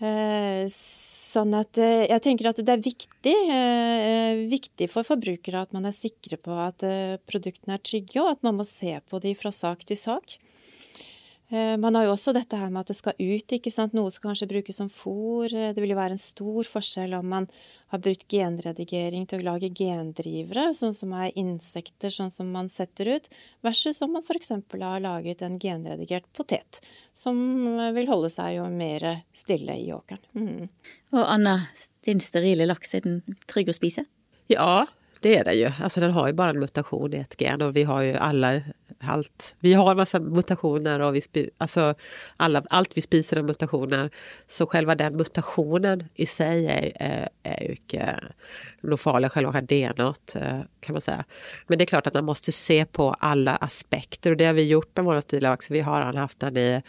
Eh, 0.01 0.65
sånn 0.73 1.51
at 1.53 1.77
eh, 1.77 2.07
jeg 2.09 2.23
tenker 2.25 2.49
at 2.49 2.61
det 2.65 2.73
er 2.73 2.81
viktig, 2.81 3.35
eh, 3.53 4.39
viktig 4.49 4.87
for 4.89 5.05
forbrukere 5.05 5.61
at 5.61 5.75
man 5.77 5.85
er 5.85 5.93
sikre 5.93 6.39
på 6.41 6.55
at 6.57 6.81
produktene 7.29 7.77
er 7.77 7.83
trygge, 7.85 8.17
og 8.23 8.31
at 8.33 8.41
man 8.47 8.57
må 8.57 8.65
se 8.65 8.95
på 9.05 9.21
de 9.21 9.35
fra 9.37 9.53
sak 9.53 9.85
til 9.85 9.99
sak. 10.01 10.39
Eh, 11.51 11.77
man 11.77 11.95
har 11.95 12.05
jo 12.07 12.13
også 12.13 12.31
dette 12.31 12.55
her 12.55 12.69
med 12.71 12.85
at 12.85 12.91
det 12.93 12.95
skal 12.95 13.17
ut, 13.19 13.53
ikke 13.57 13.71
sant. 13.73 13.95
Noe 13.97 14.11
skal 14.13 14.29
kanskje 14.29 14.47
brukes 14.47 14.77
som 14.79 14.87
fôr. 14.91 15.51
Eh, 15.51 15.73
det 15.75 15.83
vil 15.83 15.91
jo 15.91 15.97
være 15.99 16.15
en 16.15 16.21
stor 16.21 16.67
forskjell 16.67 17.17
om 17.17 17.27
man 17.27 17.47
har 17.91 17.99
brukt 17.99 18.23
genredigering 18.31 19.25
til 19.27 19.41
å 19.41 19.47
lage 19.49 19.71
gendrivere, 19.75 20.69
sånn 20.77 20.95
som 20.95 21.11
er 21.19 21.35
insekter, 21.35 22.13
sånn 22.15 22.31
som 22.31 22.53
man 22.55 22.71
setter 22.71 23.17
ut, 23.17 23.27
versus 23.67 23.99
om 24.05 24.15
man 24.15 24.23
f.eks. 24.23 24.53
har 24.55 25.03
laget 25.03 25.43
en 25.43 25.59
genredigert 25.59 26.29
potet, 26.31 26.79
som 27.11 27.35
vil 27.97 28.07
holde 28.07 28.31
seg 28.31 28.55
jo 28.61 28.69
mer 28.71 29.09
stille 29.35 29.75
i 29.75 29.91
åkeren. 29.91 30.23
Mm. 30.31 30.71
Og 31.11 31.27
Anna, 31.27 31.57
din 32.07 32.23
sterile 32.23 32.69
laks, 32.69 32.95
er 32.95 33.03
den 33.03 33.39
trygg 33.51 33.73
å 33.73 33.75
spise? 33.75 34.07
Ja, 34.47 34.85
det 35.21 35.35
er 35.37 35.43
den 35.51 35.59
jo. 35.59 35.75
Altså, 35.83 35.99
den 35.99 36.15
har 36.15 36.31
jo 36.31 36.37
bare 36.39 36.55
en 36.55 36.63
mutasjon 36.63 37.13
i 37.13 37.19
ett 37.21 37.35
gen 37.37 37.61
og 37.61 37.75
vi 37.75 37.83
har 37.85 38.07
jo 38.07 38.15
alla 38.23 38.53
allt. 39.03 39.55
Vi 39.59 39.73
har 39.73 39.91
en 39.91 39.97
massa 39.97 40.19
mutationer 40.19 40.99
och 40.99 41.15
vi 41.15 41.21
alltså 41.57 41.95
alla, 42.37 42.63
allt 42.69 42.97
vi 42.97 43.01
spiser 43.01 43.37
är 43.37 43.41
mutationer. 43.41 44.09
Så 44.47 44.67
själva 44.67 44.95
den 44.95 45.17
mutationen 45.17 46.03
i 46.15 46.25
sig 46.25 46.67
är, 46.67 46.91
är, 46.95 47.29
är 47.43 47.63
ju 47.63 47.71
inte 47.71 48.19
farlig, 48.97 49.31
själva 49.31 49.61
DNA 49.61 50.13
eh, 50.35 50.61
kan 50.79 50.93
man 50.93 51.01
säga. 51.01 51.25
Men 51.67 51.77
det 51.77 51.83
är 51.83 51.85
klart 51.85 52.07
att 52.07 52.13
man 52.13 52.25
måste 52.25 52.51
se 52.51 52.85
på 52.85 53.15
alla 53.19 53.55
aspekter 53.55 54.31
och 54.31 54.37
det 54.37 54.45
har 54.45 54.53
vi 54.53 54.67
gjort 54.67 54.95
med 54.95 55.05
våra 55.05 55.21
stilar 55.21 55.57
Vi 55.69 55.79
har 55.79 56.13
haft 56.13 56.39
den 56.39 56.57
i 56.57 56.81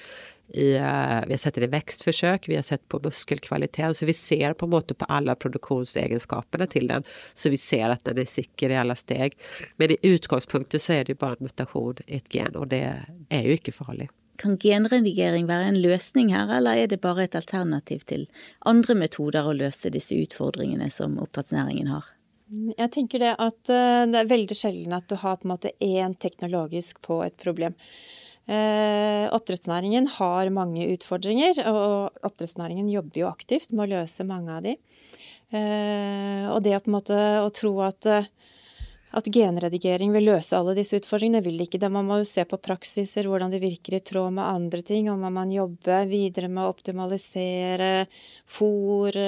i, 0.55 0.75
eh, 0.77 1.21
vi 1.27 1.33
har 1.33 1.39
sett 1.39 1.55
det 1.55 1.65
i 1.65 1.73
vekstforsøk, 1.73 2.49
vi 2.49 2.57
har 2.59 2.63
sett 2.67 2.89
på 2.89 3.01
muskelkvaliteten, 3.05 3.95
så 3.95 4.07
vi 4.07 4.13
ser 4.13 4.55
på 4.55 4.67
en 4.67 4.75
måte 4.75 4.95
på 4.95 5.09
alle 5.09 5.35
produksjonsegenskapene 5.35 6.67
til 6.71 6.89
den. 6.91 7.05
Så 7.35 7.51
vi 7.51 7.61
ser 7.61 7.91
at 7.91 8.05
den 8.05 8.21
er 8.23 8.29
sikker 8.29 8.71
i 8.71 8.81
alle 8.81 8.97
steg. 8.97 9.37
Men 9.81 9.95
i 9.95 10.01
utgangspunktet 10.15 10.83
så 10.83 10.99
er 10.99 11.05
det 11.05 11.17
jo 11.17 11.23
bare 11.25 11.41
en 11.41 11.49
mutasjon 11.49 12.03
i 12.07 12.19
et 12.21 12.29
gen, 12.33 12.57
og 12.57 12.69
det 12.73 12.83
er 12.85 13.47
jo 13.49 13.57
ikke 13.57 13.75
farlig. 13.77 14.09
Kan 14.43 14.57
genredigering 14.59 15.47
være 15.47 15.69
en 15.71 15.83
løsning 15.83 16.33
her, 16.35 16.51
eller 16.57 16.83
er 16.83 16.89
det 16.91 17.03
bare 17.03 17.27
et 17.29 17.37
alternativ 17.39 18.07
til 18.09 18.27
andre 18.67 18.97
metoder 18.99 19.47
å 19.47 19.55
løse 19.57 19.93
disse 19.93 20.17
utfordringene 20.19 20.89
som 20.91 21.19
oppdrettsnæringen 21.23 21.93
har? 21.93 22.09
Jeg 22.53 22.91
tenker 22.93 23.23
det 23.23 23.37
at 23.41 23.71
eh, 23.73 24.03
det 24.13 24.19
er 24.19 24.29
veldig 24.29 24.57
sjelden 24.57 24.93
at 24.97 25.07
du 25.09 25.15
har 25.17 25.39
på 25.41 25.47
en 25.47 25.55
måte 25.55 25.73
én 25.81 26.13
teknologisk 26.21 27.01
på 27.05 27.23
et 27.25 27.37
problem. 27.41 27.77
Eh, 28.51 29.29
oppdrettsnæringen 29.31 30.09
har 30.17 30.51
mange 30.51 30.89
utfordringer, 30.97 31.63
og 31.71 32.25
oppdrettsnæringen 32.27 32.89
jobber 32.91 33.23
jo 33.23 33.31
aktivt 33.31 33.71
med 33.71 33.87
å 33.87 34.01
løse 34.01 34.27
mange 34.27 34.57
av 34.57 34.65
de. 34.67 34.77
Eh, 35.53 36.49
og 36.51 36.63
det 36.65 36.75
å 36.75 36.81
på 36.83 36.91
en 36.91 36.97
måte 36.97 37.19
å 37.45 37.53
tro 37.55 37.71
at, 37.87 38.09
at 39.15 39.29
genredigering 39.31 40.11
vil 40.17 40.27
løse 40.33 40.59
alle 40.59 40.75
disse 40.75 40.99
utfordringene, 40.99 41.45
vil 41.45 41.63
ikke 41.63 41.79
det. 41.79 41.93
Man 41.95 42.09
må 42.09 42.19
jo 42.19 42.27
se 42.33 42.43
på 42.49 42.59
praksiser, 42.59 43.29
hvordan 43.31 43.55
det 43.55 43.63
virker 43.63 44.01
i 44.01 44.03
tråd 44.03 44.35
med 44.35 44.49
andre 44.49 44.83
ting. 44.91 45.13
Og 45.13 45.23
man 45.23 45.39
må 45.39 45.47
jobbe 45.53 46.01
videre 46.11 46.51
med 46.51 46.65
å 46.65 46.75
optimalisere 46.75 48.09
fôr, 48.43 49.21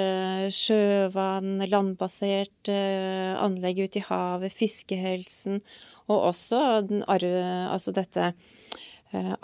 sjøvann, 0.50 1.68
landbasert 1.70 2.72
anlegg 2.74 3.85
ute 3.87 4.03
i 4.03 4.07
havet, 4.11 4.59
fiskehelsen, 4.59 5.62
og 6.11 6.31
også 6.33 6.59
altså 6.98 7.94
dette 7.94 8.33
Eh, 8.35 8.81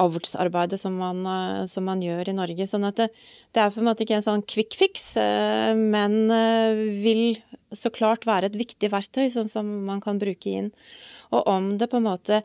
avlsarbeidet 0.00 0.80
som 0.80 0.96
eh, 1.00 1.64
som 1.70 1.86
man, 1.88 2.02
gjør 2.04 2.30
i 2.30 2.36
Norge. 2.36 2.66
Sånn 2.68 2.86
at 2.88 2.98
det, 3.00 3.08
det, 3.54 3.62
er 3.62 3.74
på 3.74 3.82
en 3.82 3.88
måte 3.90 4.06
ikke 4.06 4.18
en 4.18 4.26
sånn 4.26 4.44
quick 4.48 4.76
fix, 4.78 5.12
eh, 5.20 5.72
men 5.76 6.32
vil 7.02 7.38
så 7.72 7.92
klart 7.94 8.26
være 8.26 8.50
et 8.50 8.58
viktig 8.58 8.90
verktøy, 8.90 9.28
sånn 9.30 9.50
som 9.50 9.68
man 9.86 10.02
kan 10.02 10.18
bruke 10.18 10.50
inn. 10.50 10.72
Og 11.30 11.46
om 11.50 11.72
det 11.78 11.90
på 11.90 12.00
en 12.00 12.08
måte 12.08 12.42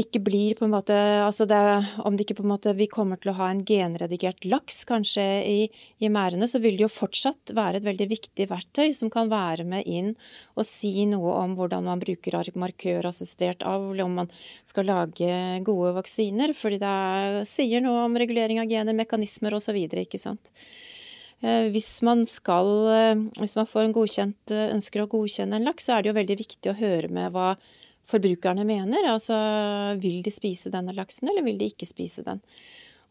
ikke 0.00 0.18
blir 0.26 0.56
på 0.58 0.66
en 0.66 0.72
måte 0.72 0.94
altså 1.22 1.46
det, 1.46 1.58
Om 2.02 2.16
det 2.16 2.24
ikke 2.24 2.38
på 2.40 2.44
en 2.44 2.50
måte 2.50 2.72
vi 2.74 2.88
kommer 2.90 3.20
til 3.20 3.30
å 3.30 3.36
ha 3.38 3.50
en 3.52 3.62
genredigert 3.66 4.42
laks 4.48 4.82
kanskje 4.88 5.24
i, 5.46 5.58
i 6.02 6.10
merdene, 6.10 6.48
så 6.50 6.58
vil 6.62 6.78
det 6.78 6.86
jo 6.86 6.90
fortsatt 6.92 7.52
være 7.54 7.78
et 7.78 7.86
veldig 7.86 8.08
viktig 8.10 8.48
verktøy 8.50 8.94
som 8.96 9.12
kan 9.12 9.30
være 9.30 9.66
med 9.68 9.86
inn 9.86 10.12
og 10.58 10.66
si 10.66 11.06
noe 11.10 11.36
om 11.44 11.54
hvordan 11.58 11.86
man 11.86 12.02
bruker 12.02 12.50
markørassistert 12.58 13.62
avl, 13.68 14.02
om 14.02 14.18
man 14.22 14.32
skal 14.66 14.88
lage 14.90 15.30
gode 15.66 15.94
vaksiner, 16.00 16.54
fordi 16.58 16.80
det 16.82 17.44
sier 17.48 17.84
noe 17.84 18.08
om 18.08 18.18
regulering 18.18 18.58
av 18.62 18.70
gener, 18.70 18.96
mekanismer 18.98 19.54
osv., 19.54 19.78
ikke 19.78 20.18
sant. 20.18 20.50
Eh, 21.44 21.68
hvis 21.70 22.00
man 22.06 22.24
skal, 22.26 22.68
eh, 22.90 23.14
hvis 23.38 23.56
man 23.58 23.68
får 23.68 23.86
en 23.86 23.94
godkjent, 23.94 24.50
eh, 24.50 24.72
ønsker 24.74 25.04
å 25.04 25.10
godkjenne 25.10 25.58
en 25.58 25.66
laks, 25.68 25.86
så 25.86 25.94
er 25.94 26.02
det 26.02 26.10
jo 26.10 26.20
veldig 26.20 26.38
viktig 26.40 26.72
å 26.72 26.78
høre 26.78 27.10
med 27.12 27.32
hva 27.34 27.54
forbrukerne 28.10 28.64
mener. 28.68 29.10
Altså 29.12 29.36
vil 30.00 30.22
de 30.24 30.32
spise 30.34 30.72
denne 30.72 30.94
laksen, 30.96 31.28
eller 31.30 31.46
vil 31.46 31.60
de 31.60 31.70
ikke 31.72 31.88
spise 31.88 32.24
den? 32.26 32.42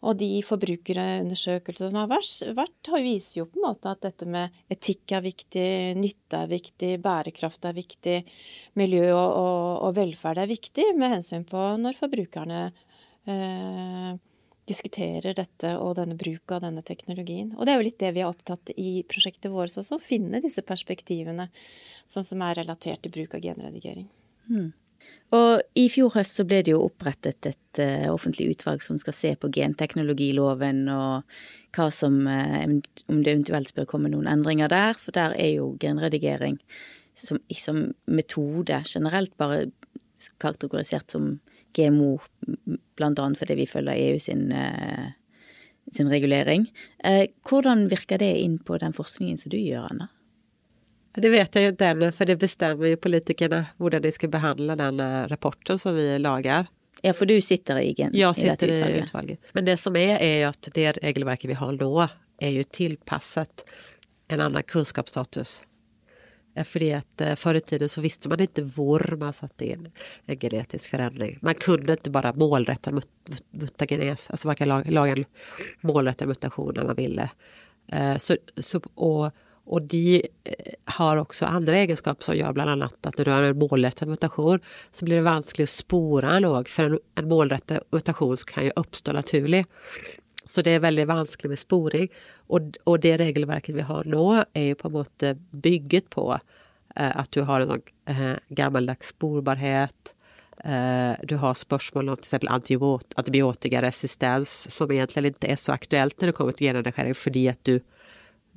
Og 0.03 0.17
de 0.19 0.41
forbrukerundersøkelsene 0.43 1.93
som 1.93 1.99
har 2.01 2.10
vært, 2.58 2.89
viser 3.06 3.38
jo 3.39 3.45
på 3.47 3.62
en 3.62 3.67
måte 3.69 3.93
at 3.93 4.03
dette 4.03 4.27
med 4.27 4.51
etikk 4.73 5.13
er 5.15 5.23
viktig, 5.23 5.69
nytte 5.95 6.41
er 6.41 6.51
viktig, 6.51 6.89
bærekraft 7.03 7.69
er 7.69 7.77
viktig, 7.77 8.17
miljø 8.79 9.06
og, 9.13 9.29
og, 9.29 9.62
og 9.88 9.95
velferd 9.95 10.43
er 10.43 10.51
viktig, 10.51 10.89
med 10.99 11.15
hensyn 11.15 11.47
på 11.47 11.63
når 11.79 11.95
forbrukerne 12.01 12.65
eh, 12.67 14.12
diskuterer 14.67 15.36
dette 15.39 15.71
og 15.79 15.95
denne 16.01 16.19
bruk 16.19 16.51
av 16.56 16.65
denne 16.65 16.84
teknologien. 16.84 17.53
Og 17.56 17.63
det 17.63 17.73
er 17.73 17.79
jo 17.79 17.88
litt 17.88 17.99
det 18.03 18.12
vi 18.15 18.23
er 18.25 18.32
opptatt 18.32 18.75
i 18.75 18.91
prosjektet 19.08 19.51
vårt 19.56 19.71
også, 19.71 19.95
å 19.95 20.03
finne 20.03 20.43
disse 20.43 20.67
perspektivene, 20.67 21.47
sånn 22.03 22.27
som 22.27 22.43
er 22.43 22.60
relatert 22.60 23.03
til 23.03 23.15
bruk 23.15 23.39
av 23.39 23.43
genredigering. 23.47 24.10
Mm. 24.51 24.71
Og 25.33 25.63
i 25.79 25.87
fjor 25.89 26.13
høst 26.13 26.37
så 26.37 26.45
ble 26.45 26.59
det 26.65 26.75
jo 26.75 26.83
opprettet 26.85 27.47
et 27.49 27.81
uh, 27.81 28.11
offentlig 28.13 28.51
utvalg 28.53 28.83
som 28.85 28.99
skal 29.01 29.15
se 29.17 29.31
på 29.39 29.49
genteknologiloven 29.55 30.85
og 30.93 31.23
hva 31.73 31.87
som 31.93 32.19
uh, 32.29 32.67
Om 33.09 33.23
det 33.23 33.33
eventuelt 33.33 33.73
bør 33.73 33.89
komme 33.89 34.11
noen 34.13 34.29
endringer 34.29 34.69
der, 34.69 34.93
for 34.99 35.15
der 35.15 35.33
er 35.33 35.55
jo 35.55 35.73
genredigering 35.81 36.59
som, 37.17 37.39
som 37.49 37.81
metode 38.05 38.83
generelt 38.89 39.33
bare 39.37 39.67
kategorisert 40.41 41.11
som 41.11 41.39
GMO, 41.75 42.17
annet 43.01 43.39
fordi 43.39 43.57
vi 43.57 43.67
følger 43.69 43.97
EU 43.97 44.21
sin, 44.21 44.51
uh, 44.53 45.09
sin 45.91 46.09
regulering. 46.09 46.69
hvordan 47.49 47.89
virker 47.89 48.21
det 48.21 48.35
inn 48.39 48.59
på 48.61 48.77
den 48.77 48.93
forskningen 48.93 49.37
som 49.41 49.51
du 49.51 49.57
gjør, 49.57 49.89
Anna? 49.89 50.13
Det 51.13 51.30
vet 51.30 51.56
jeg 51.56 51.67
jo 51.69 51.73
ennå, 51.86 52.10
for 52.15 52.30
det 52.30 52.39
bestemmer 52.41 52.89
jo 52.89 53.02
politikerne 53.02 53.65
hvordan 53.82 54.02
de 54.02 54.12
skal 54.13 54.32
behandle 54.34 54.78
den 54.80 55.02
eh, 55.04 55.19
rapporten 55.30 55.78
som 55.80 55.93
vi 55.97 56.08
lager. 56.21 56.69
Ja, 57.04 57.12
for 57.13 57.30
du 57.30 57.36
sitter 57.43 57.82
i, 57.82 57.91
gen, 57.97 58.13
jeg 58.15 58.36
sitter 58.39 58.71
i 58.71 58.78
utvalget. 58.78 59.10
utvalget. 59.10 59.52
Men 59.54 59.67
det 59.67 59.76
som 59.82 59.97
er, 59.99 60.15
er 60.23 60.38
jo 60.45 60.54
at 60.54 60.69
det 60.73 60.88
regelverket 61.04 61.52
vi 61.52 61.60
har 61.60 61.76
nå, 61.76 61.91
er 62.41 62.56
jo 62.56 62.63
tilpasset 62.65 63.65
en 64.32 64.41
annen 64.41 64.65
kunnskapsstatus. 64.65 65.62
Eh, 66.56 66.65
fordi 66.65 66.91
at 66.97 67.26
uh, 67.26 67.36
Før 67.39 67.60
i 67.60 67.62
tiden 67.62 67.89
så 67.89 68.02
visste 68.02 68.32
man 68.32 68.41
ikke 68.43 68.65
hvor 68.76 69.04
man 69.21 69.36
satte 69.36 69.67
inn 69.67 69.89
en 70.26 70.39
genetisk 70.39 70.95
forandring. 70.95 71.38
Man 71.45 71.60
kunne 71.62 71.97
ikke 71.97 72.13
bare 72.13 72.34
målrette 72.39 72.93
mut, 72.95 73.10
mut, 73.30 73.45
mutagenes. 73.65 74.30
Altså 74.32 74.49
man 74.49 74.60
kan 74.60 74.71
lage, 74.71 74.93
lage 74.93 75.17
en 75.17 75.26
målrettet 75.86 76.30
mutasjon 76.30 76.78
når 76.80 76.91
man 76.91 76.99
ville. 76.99 77.30
Uh, 77.93 78.15
så, 78.21 78.38
så, 78.58 78.82
og 78.95 79.30
og 79.71 79.86
de 79.91 80.19
eh, 80.19 80.73
har 80.97 81.19
også 81.21 81.47
andre 81.47 81.84
egenskaper 81.86 82.28
som 82.28 82.36
gjør 82.36 82.56
bl.a. 82.58 82.73
at 82.76 83.06
når 83.17 83.23
du 83.23 83.32
har 83.32 83.47
en 83.47 83.62
målrettet 83.62 84.10
mutasjon, 84.12 84.63
så 84.91 85.08
blir 85.08 85.21
det 85.21 85.28
vanskelig 85.30 85.67
å 85.69 85.73
spore 85.73 86.34
den 86.36 86.49
òg, 86.49 86.71
for 86.71 86.97
en, 86.97 87.30
målrettet 87.30 87.86
mutasjon 87.95 88.43
kan 88.49 88.67
jo 88.67 88.76
oppstå 88.84 89.15
naturlig. 89.15 89.63
Så 90.43 90.63
det 90.65 90.76
er 90.76 90.84
veldig 90.84 91.06
vanskelig 91.08 91.54
med 91.54 91.62
sporing. 91.62 92.10
Og, 92.52 92.76
og, 92.84 92.97
det 93.06 93.15
regelverket 93.21 93.78
vi 93.78 93.86
har 93.88 94.10
nå, 94.10 94.26
er 94.52 94.73
jo 94.73 94.82
på 94.82 94.89
en 94.89 94.97
måte 94.97 95.36
bygget 95.52 96.12
på 96.12 96.28
eh, 96.36 97.13
at 97.13 97.32
du 97.32 97.45
har 97.47 97.63
en 97.63 97.78
sånn 97.78 97.88
eh, 98.12 98.36
gammeldags 98.52 99.13
sporbarhet. 99.15 100.13
Eh, 100.60 101.15
du 101.23 101.38
har 101.39 101.56
spørsmål 101.56 102.13
om 102.13 102.19
f.eks. 102.19 102.36
antibiotikaresistens, 103.15 104.52
som 104.76 104.91
egentlig 104.91 105.34
ikke 105.34 105.56
er 105.56 105.63
så 105.63 105.73
aktuelt 105.78 106.19
når 106.19 106.34
det 106.34 106.38
kommer 106.38 106.60
til 106.60 106.69
genredigering, 106.73 107.15
fordi 107.15 107.47
at 107.56 107.63
du 107.63 107.78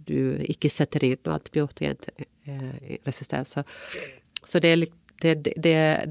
du 0.08 0.18
ikke 0.46 0.70
setter 0.72 1.04
inn 1.04 1.18
noe 1.26 1.34
antibiotikaresistens. 1.38 3.48
Så, 3.56 3.60
så 4.42 4.58
det, 4.62 4.70
er 4.70 4.76
litt, 4.84 5.00
Det, 5.22 5.34
det, 5.44 5.54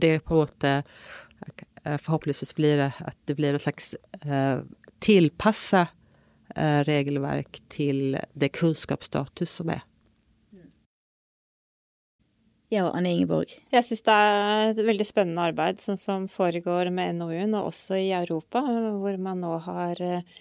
det, 0.01 0.09
er 0.09 0.19
på 0.25 0.33
en 0.33 0.41
måte 0.41 0.69
eh, 1.83 1.97
Forhåpentligvis 2.01 2.55
blir 2.57 2.75
det 2.81 2.91
at 3.05 3.17
det 3.29 3.35
blir 3.37 3.53
en 3.53 3.61
slags 3.61 3.93
uh, 4.25 4.57
tilpassa 4.99 5.87
uh, 6.57 6.81
regelverk 6.87 7.61
til 7.69 8.17
det 8.33 8.49
kunnskapsstatus 8.57 9.49
som 9.61 9.69
er. 9.75 9.81
Ja, 12.73 12.87
Anne 12.89 13.11
Ingeborg. 13.13 13.51
Jeg 13.69 13.85
syns 13.85 14.01
det 14.07 14.13
er 14.13 14.71
et 14.71 14.79
veldig 14.87 15.05
spennende 15.05 15.43
arbeid 15.51 15.81
som, 15.83 15.97
som 15.99 16.25
foregår 16.31 16.89
med 16.93 17.19
NOU-en, 17.19 17.53
og 17.59 17.69
også 17.69 17.99
i 18.01 18.09
Europa, 18.17 18.63
hvor 18.99 19.17
man 19.21 19.43
nå 19.45 19.53
har 19.67 20.01
eh, 20.01 20.39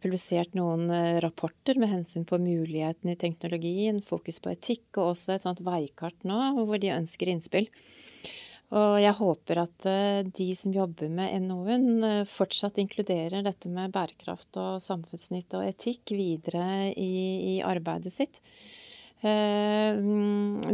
publisert 0.00 0.54
noen 0.58 0.90
eh, 0.92 1.20
rapporter 1.24 1.78
med 1.80 1.90
hensyn 1.92 2.26
på 2.28 2.38
mulighetene 2.42 3.14
i 3.14 3.20
teknologien, 3.20 4.02
fokus 4.04 4.40
på 4.44 4.52
etikk, 4.52 4.86
og 4.98 5.14
også 5.14 5.34
et 5.34 5.46
sånt 5.46 5.62
veikart 5.64 6.26
nå 6.28 6.40
hvor 6.64 6.80
de 6.82 6.92
ønsker 6.94 7.32
innspill. 7.32 7.70
Og 8.74 8.96
jeg 8.98 9.14
håper 9.20 9.60
at 9.62 9.86
eh, 9.86 10.20
de 10.26 10.48
som 10.58 10.74
jobber 10.74 11.10
med 11.12 11.46
NOU-en, 11.46 11.90
eh, 12.08 12.22
fortsatt 12.28 12.80
inkluderer 12.82 13.44
dette 13.46 13.70
med 13.70 13.92
bærekraft 13.94 14.58
og 14.60 14.82
samfunnsnytt 14.82 15.54
og 15.58 15.68
etikk 15.68 16.14
videre 16.16 16.90
i, 16.90 17.12
i 17.54 17.60
arbeidet 17.64 18.12
sitt. 18.14 18.40
Eh, 19.24 19.96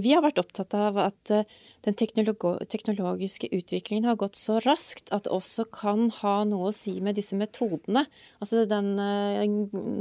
vi 0.02 0.10
har 0.10 0.24
vært 0.24 0.40
opptatt 0.42 0.74
av 0.74 0.96
at 0.98 1.30
eh, 1.30 1.46
den 1.86 1.94
teknologiske 1.94 3.46
utviklingen 3.54 4.08
har 4.08 4.18
gått 4.18 4.38
så 4.38 4.58
raskt 4.64 5.12
at 5.14 5.28
det 5.28 5.34
også 5.36 5.68
kan 5.70 6.08
ha 6.18 6.40
noe 6.48 6.72
å 6.72 6.74
si 6.74 6.96
med 7.04 7.14
disse 7.20 7.38
metodene. 7.38 8.02
Altså 8.42 8.64
den 8.70 8.96
eh, 8.98 9.44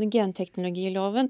genteknologiloven. 0.09 1.29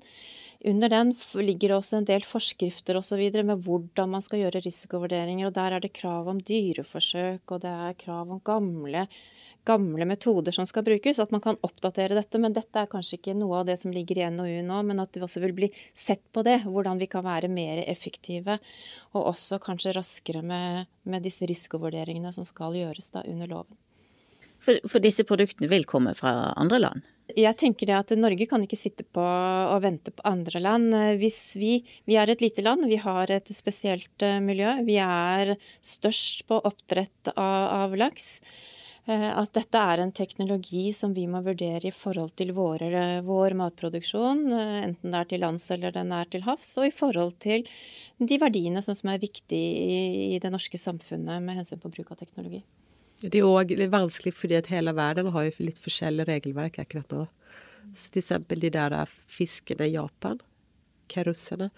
Under 0.67 0.91
den 0.91 1.13
ligger 1.39 1.71
det 1.71 1.75
også 1.77 1.99
en 2.01 2.07
del 2.07 2.25
forskrifter 2.27 2.97
osv. 2.99 3.21
med 3.47 3.61
hvordan 3.63 4.09
man 4.11 4.21
skal 4.21 4.41
gjøre 4.41 4.59
risikovurderinger. 4.65 5.47
og 5.47 5.53
Der 5.55 5.71
er 5.71 5.79
det 5.79 5.93
krav 5.93 6.27
om 6.27 6.41
dyreforsøk, 6.41 7.45
og 7.47 7.61
det 7.61 7.71
er 7.71 7.99
krav 8.01 8.31
om 8.31 8.41
gamle 8.43 9.07
gamle 9.69 10.05
metoder 10.05 10.51
som 10.55 10.65
skal 10.65 10.83
brukes, 10.83 11.19
at 11.19 11.31
man 11.31 11.41
kan 11.43 11.59
oppdatere 11.65 12.17
dette. 12.17 12.41
Men 12.41 12.55
dette 12.55 12.81
er 12.81 12.89
kanskje 12.89 13.19
ikke 13.19 13.35
noe 13.37 13.61
av 13.61 13.67
det 13.69 13.77
som 13.81 13.93
ligger 13.93 14.21
i 14.21 14.29
NOU 14.33 14.63
nå, 14.65 14.81
men 14.87 15.03
at 15.03 15.13
det 15.13 15.23
også 15.25 15.43
vil 15.43 15.55
bli 15.57 15.69
sett 15.93 16.23
på 16.33 16.43
det. 16.47 16.61
Hvordan 16.65 17.01
vi 17.01 17.09
kan 17.11 17.25
være 17.25 17.51
mer 17.51 17.83
effektive, 17.85 18.59
og 19.13 19.29
også 19.33 19.61
kanskje 19.63 19.95
raskere 19.97 20.43
med, 20.45 20.89
med 21.03 21.25
disse 21.25 21.47
risikovurderingene 21.49 22.33
som 22.35 22.47
skal 22.47 22.77
gjøres 22.79 23.11
da 23.15 23.23
under 23.27 23.51
loven. 23.51 23.79
For, 24.59 24.79
for 24.91 25.03
disse 25.03 25.23
produktene 25.27 25.69
vil 25.71 25.87
komme 25.87 26.15
fra 26.17 26.51
andre 26.59 26.81
land? 26.83 27.07
Jeg 27.37 27.57
tenker 27.59 27.89
det 27.89 27.97
at 27.97 28.15
Norge 28.17 28.47
kan 28.49 28.63
ikke 28.65 28.79
sitte 28.79 29.05
på 29.05 29.21
og 29.21 29.83
vente 29.83 30.13
på 30.15 30.25
andre 30.27 30.61
land. 30.63 30.95
Hvis 31.21 31.55
vi, 31.59 31.77
vi 32.09 32.17
er 32.17 32.31
et 32.31 32.41
lite 32.41 32.65
land, 32.65 32.87
vi 32.89 32.97
har 33.01 33.29
et 33.33 33.53
spesielt 33.53 34.25
eh, 34.25 34.39
miljø. 34.43 34.79
Vi 34.87 34.97
er 35.03 35.55
størst 35.85 36.47
på 36.49 36.61
oppdrett 36.69 37.33
av, 37.35 37.89
av 37.89 37.97
laks. 37.99 38.39
Eh, 39.09 39.29
at 39.29 39.53
dette 39.57 39.79
er 39.91 40.03
en 40.03 40.11
teknologi 40.13 40.89
som 40.93 41.13
vi 41.15 41.25
må 41.29 41.41
vurdere 41.45 41.89
i 41.89 41.95
forhold 41.95 42.35
til 42.37 42.51
våre, 42.57 43.21
vår 43.25 43.55
matproduksjon, 43.57 44.43
eh, 44.53 44.75
enten 44.83 45.13
det 45.13 45.21
er 45.21 45.29
til 45.31 45.43
lands 45.45 45.65
eller 45.73 45.95
den 45.95 46.13
er 46.13 46.29
til 46.29 46.45
havs, 46.45 46.75
og 46.77 46.89
i 46.89 46.93
forhold 46.93 47.37
til 47.41 47.65
de 48.19 48.37
verdiene 48.41 48.83
som 48.85 49.09
er 49.09 49.21
viktige 49.23 50.35
i 50.35 50.41
det 50.43 50.51
norske 50.53 50.77
samfunnet 50.77 51.41
med 51.41 51.61
hensyn 51.61 51.81
på 51.81 51.91
bruk 51.93 52.11
av 52.13 52.21
teknologi. 52.21 52.61
Det 53.19 53.41
er 53.41 53.47
òg 53.47 53.73
vanskelig 53.91 54.32
fordi 54.38 54.55
at 54.55 54.69
hele 54.71 54.93
verden 54.95 55.32
har 55.34 55.47
jo 55.47 55.65
litt 55.65 55.79
forskjellig 55.84 56.27
regelverk 56.29 56.79
akkurat 56.79 57.12
nå. 57.12 57.25
Så 57.95 58.13
til 58.13 58.21
eksempel 58.21 58.62
de 58.63 58.71
der 58.71 58.95
fiskene 59.27 59.89
i 59.89 59.95
Japan, 59.95 60.39
karussene, 61.12 61.69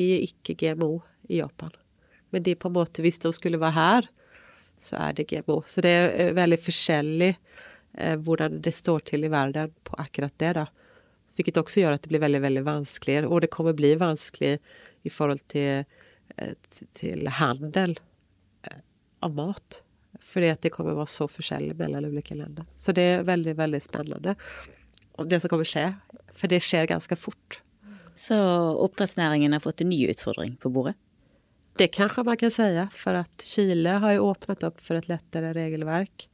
de 0.00 0.08
er 0.16 0.26
ikke 0.26 0.56
GMO 0.58 0.96
i 1.28 1.38
Japan. 1.38 1.70
Men 2.32 2.42
de 2.42 2.56
på 2.56 2.70
en 2.70 2.78
måte, 2.78 3.02
hvis 3.04 3.20
de 3.22 3.30
skulle 3.36 3.60
være 3.60 3.76
her, 3.76 4.08
så 4.80 4.96
er 4.98 5.14
det 5.14 5.28
GMO. 5.30 5.60
Så 5.68 5.84
det 5.84 5.92
er 5.92 6.08
eh, 6.16 6.34
veldig 6.34 6.58
forskjellig 6.64 7.30
eh, 7.30 8.16
hvordan 8.18 8.58
det 8.64 8.74
står 8.74 9.04
til 9.12 9.28
i 9.28 9.30
verden 9.30 9.70
på 9.86 9.98
akkurat 10.02 10.34
det. 10.40 10.54
da. 10.58 10.66
Hvilket 11.36 11.60
også 11.60 11.84
gjør 11.84 11.96
at 11.96 12.02
det 12.02 12.10
blir 12.10 12.24
veldig 12.24 12.42
veldig 12.42 12.64
vanskelig. 12.66 13.20
Og 13.28 13.44
det 13.44 13.52
kommer 13.54 13.76
bli 13.76 13.92
vanskelig 14.00 14.56
i 15.06 15.12
forhold 15.12 15.44
til, 15.52 15.84
eh, 16.36 16.54
til 16.98 17.28
handel 17.38 17.98
eh, 18.66 18.82
av 19.22 19.36
mat. 19.36 19.82
Fordi 20.22 20.52
at 20.54 20.62
det 20.64 20.72
kommer 20.74 20.96
være 20.96 21.10
så 21.10 21.26
forskjellig 21.28 21.74
mellom 21.78 22.12
ulike 22.12 22.36
land. 22.38 22.62
Så 22.78 22.94
det 22.96 23.04
er 23.16 23.26
veldig, 23.28 23.56
veldig 23.58 23.82
spennende. 23.82 24.36
Det 25.28 25.40
som 25.42 25.52
kommer 25.52 25.68
skje. 25.68 25.88
For 26.32 26.48
det 26.48 26.62
skjer 26.64 26.88
ganske 26.90 27.18
fort. 27.18 27.60
Så 28.14 28.36
oppdrettsnæringen 28.84 29.52
har 29.52 29.62
fått 29.64 29.82
en 29.82 29.90
ny 29.92 30.04
utfordring 30.12 30.56
på 30.60 30.70
bordet? 30.72 30.94
Det 31.80 31.88
kanskje 31.94 32.24
man 32.24 32.36
kan 32.36 32.50
säga 32.50 32.88
for 32.92 33.16
at 33.16 33.42
Chile 33.42 33.96
har 34.02 34.12
jo 34.12 34.26
åpnet 34.28 34.64
opp 34.68 34.80
for 34.84 35.00
et 35.00 35.08
lettere 35.08 35.54
regelverk. 35.56 36.28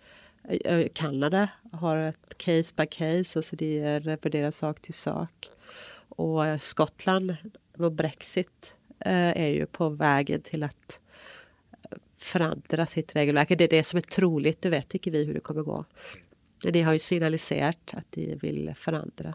Canada 0.95 1.49
har 1.73 1.97
et 2.09 2.39
case 2.39 2.75
by 2.75 2.87
case, 2.91 3.39
altså 3.39 3.57
det 3.57 4.07
reviderar 4.07 4.51
sak 4.51 4.83
til 4.83 4.95
sak. 4.95 5.51
Og 6.19 6.63
Skottland 6.63 7.37
och 7.79 7.93
Brexit 7.93 8.75
er 9.07 9.53
jo 9.55 9.67
på 9.67 9.89
veien 9.95 10.43
til 10.43 10.65
att 10.65 11.01
förändra 12.19 12.87
sitt 12.87 13.17
regelverk. 13.17 13.49
Det 13.49 13.65
är 13.65 13.69
det 13.69 13.85
som 13.85 13.97
är 13.97 14.03
troligt, 14.03 14.63
det 14.63 14.71
vet 14.71 14.95
inte 14.95 15.11
vi 15.11 15.25
hur 15.25 15.35
det 15.35 15.41
kommer 15.41 15.63
gå. 15.63 15.85
De 16.63 16.83
har 16.83 16.93
ju 16.93 16.99
signaliserat 16.99 17.95
att 17.95 18.13
de 18.13 18.35
vill 18.35 18.73
förändra. 18.75 19.35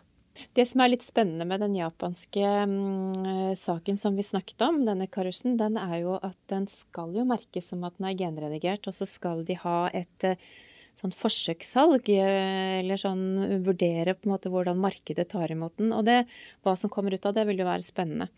Det 0.53 0.65
som 0.65 0.81
er 0.81 0.89
litt 0.89 1.05
spennende 1.05 1.45
med 1.45 1.61
den 1.61 1.75
japanske 1.77 2.41
um, 2.65 3.55
saken 3.55 3.97
som 3.97 4.15
vi 4.17 4.23
snakket 4.25 4.61
om, 4.65 4.81
denne 4.85 5.07
karusen, 5.07 5.57
den 5.57 5.77
er 5.77 5.99
jo 6.01 6.15
at 6.17 6.37
den 6.49 6.65
skal 6.67 7.13
jo 7.15 7.25
merkes 7.29 7.69
som 7.69 7.83
at 7.85 7.99
den 7.99 8.09
er 8.09 8.17
genredigert, 8.17 8.89
og 8.89 8.97
så 8.97 9.05
skal 9.09 9.45
de 9.45 9.59
ha 9.61 9.77
et 9.93 10.25
uh, 10.25 10.33
sånn 10.99 11.13
forsøkssalg, 11.15 12.09
eh, 12.13 12.79
eller 12.81 13.01
sånn 13.01 13.25
vurdere 13.65 14.15
på 14.17 14.27
en 14.27 14.33
måte 14.35 14.51
hvordan 14.53 14.81
markedet 14.81 15.29
tar 15.31 15.53
imot 15.53 15.77
den. 15.81 15.93
Og 15.95 16.05
det, 16.07 16.23
hva 16.65 16.75
som 16.79 16.91
kommer 16.93 17.15
ut 17.15 17.25
av 17.25 17.35
det, 17.37 17.45
vil 17.49 17.63
jo 17.63 17.69
være 17.69 17.85
spennende. 17.85 18.29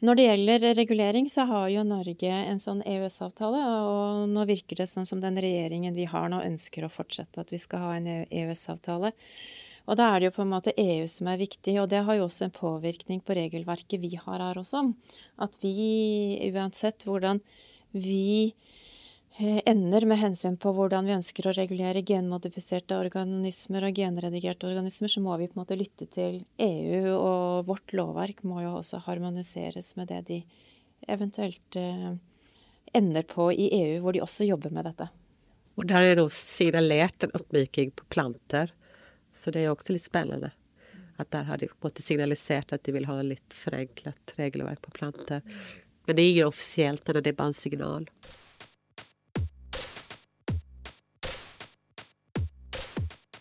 Når 0.00 0.16
det 0.16 0.24
gjelder 0.24 0.62
regulering, 0.78 1.26
så 1.28 1.44
har 1.44 1.66
jo 1.68 1.82
Norge 1.84 2.32
en 2.32 2.60
sånn 2.62 2.80
EØS-avtale, 2.88 3.64
og 3.84 4.30
nå 4.32 4.46
virker 4.48 4.80
det 4.80 4.86
sånn 4.88 5.08
som 5.08 5.20
den 5.20 5.36
regjeringen 5.36 5.92
vi 5.92 6.06
har 6.08 6.30
nå 6.32 6.38
ønsker 6.40 6.86
å 6.86 6.92
fortsette 6.92 7.42
at 7.42 7.52
vi 7.52 7.60
skal 7.60 7.84
ha 7.84 7.90
en 7.98 8.08
EØS-avtale. 8.08 9.12
Og 9.90 9.98
da 10.00 10.06
er 10.08 10.20
det 10.22 10.30
jo 10.30 10.36
på 10.38 10.44
en 10.46 10.54
måte 10.54 10.72
EU 10.78 11.04
som 11.10 11.28
er 11.28 11.42
viktig, 11.42 11.74
og 11.82 11.90
det 11.92 12.00
har 12.06 12.16
jo 12.16 12.30
også 12.30 12.46
en 12.46 12.56
påvirkning 12.56 13.20
på 13.20 13.36
regelverket 13.36 14.00
vi 14.00 14.14
har 14.16 14.40
her 14.40 14.60
også. 14.62 14.86
At 15.44 15.60
vi, 15.60 15.74
uansett 16.48 17.04
hvordan 17.04 17.42
vi 17.92 18.54
ender 19.38 20.04
med 20.08 20.18
hensyn 20.20 20.56
på 20.60 20.72
hvordan 20.74 21.06
vi 21.06 21.14
ønsker 21.14 21.46
å 21.46 21.54
regulere 21.56 22.02
genmodifiserte 22.06 22.98
organismer 22.98 23.86
og 23.86 24.00
genredigerte 24.00 24.68
organismer, 24.68 25.12
så 25.12 25.22
må 25.24 25.36
vi 25.40 25.46
på 25.48 25.56
en 25.56 25.62
måte 25.62 25.78
lytte 25.78 26.08
til 26.10 26.42
EU, 26.58 27.14
og 27.14 27.68
vårt 27.70 27.94
lovverk 27.96 28.42
må 28.42 28.64
jo 28.64 28.74
også 28.80 29.02
harmoniseres 29.06 29.94
med 29.96 30.10
det 30.10 30.24
de 30.28 30.40
eventuelt 31.08 31.78
eh, 31.80 32.10
ender 32.92 33.24
på 33.30 33.48
i 33.54 33.70
EU, 33.78 34.02
hvor 34.02 34.16
de 34.16 34.24
også 34.26 34.48
jobber 34.48 34.74
med 34.74 34.90
dette. 34.90 35.08
Og 35.78 35.86
der 35.88 36.10
er 36.10 36.18
det 36.18 36.26
signalert 36.36 37.24
en 37.24 37.38
oppmyking 37.38 37.94
på 37.96 38.08
planter 38.12 38.74
så 39.32 39.52
det 39.54 39.64
er 39.64 39.72
også 39.72 39.94
litt 39.94 40.06
spennende. 40.06 40.52
At 41.20 41.30
der 41.34 41.46
har 41.48 41.60
de 41.60 41.68
på 41.68 41.76
en 41.76 41.88
måte 41.90 42.04
signalisert 42.04 42.72
at 42.74 42.84
de 42.86 42.94
vil 42.96 43.08
ha 43.08 43.20
litt 43.22 43.54
forenklet 43.54 44.34
regelverk 44.38 44.82
på 44.86 44.94
planter. 44.96 45.44
Men 46.06 46.16
det 46.16 46.24
er 46.24 46.32
ikke 46.32 46.50
offisielt, 46.50 47.04
det 47.04 47.26
er 47.26 47.36
bare 47.36 47.52
en 47.52 47.56
signal. 47.56 48.06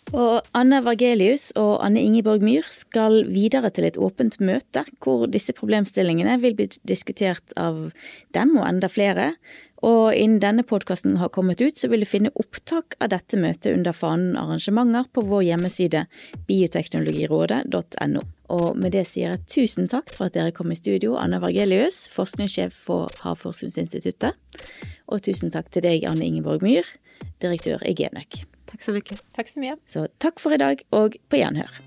Og 0.10 0.42
Anne 0.58 0.80
Vargelius 0.82 1.52
og 1.60 1.84
Anne 1.86 2.02
Ingeborg 2.02 2.42
Myhr 2.42 2.66
skal 2.74 3.28
videre 3.30 3.70
til 3.74 3.86
et 3.86 3.98
åpent 4.02 4.40
møte 4.42 4.82
hvor 5.04 5.28
disse 5.30 5.54
problemstillingene 5.54 6.40
vil 6.42 6.56
bli 6.58 6.66
diskutert 6.90 7.54
av 7.60 7.92
dem 8.34 8.56
og 8.58 8.66
enda 8.66 8.90
flere. 8.90 9.34
Og 9.86 10.12
innen 10.12 10.42
denne 10.44 10.66
podkasten 10.68 11.20
har 11.22 11.32
kommet 11.32 11.62
ut, 11.62 11.78
så 11.80 11.88
vil 11.92 12.04
du 12.04 12.10
finne 12.10 12.34
opptak 12.42 12.98
av 13.00 13.14
dette 13.14 13.38
møtet 13.40 13.72
under 13.78 13.96
fanen 13.96 14.36
arrangementer 14.40 15.08
på 15.14 15.24
vår 15.30 15.46
hjemmeside 15.52 16.04
bioteknologirådet.no. 16.50 18.26
Og 18.50 18.68
med 18.82 18.98
det 18.98 19.06
sier 19.08 19.38
jeg 19.38 19.46
tusen 19.48 19.88
takk 19.88 20.12
for 20.12 20.28
at 20.28 20.36
dere 20.36 20.56
kom 20.58 20.74
i 20.74 20.80
studio, 20.80 21.16
Anne 21.22 21.40
Vargelius, 21.40 22.08
forskningssjef 22.12 22.76
for 22.90 23.14
Havforskningsinstituttet. 23.24 24.36
Og 25.08 25.24
tusen 25.24 25.54
takk 25.54 25.72
til 25.72 25.86
deg, 25.86 26.10
Anne 26.10 26.28
Ingeborg 26.28 26.66
Myhr, 26.66 26.96
direktør 27.40 27.86
i 27.88 27.96
Genøk. 27.96 28.44
Takk 28.70 28.86
så 28.86 28.94
mye. 28.96 29.20
Takk 29.36 29.50
så 29.50 29.64
mye. 29.64 29.78
Så 29.90 30.08
takk 30.22 30.42
for 30.42 30.54
i 30.56 30.62
dag, 30.62 30.84
og 30.96 31.18
på 31.30 31.42
gjenhør. 31.42 31.80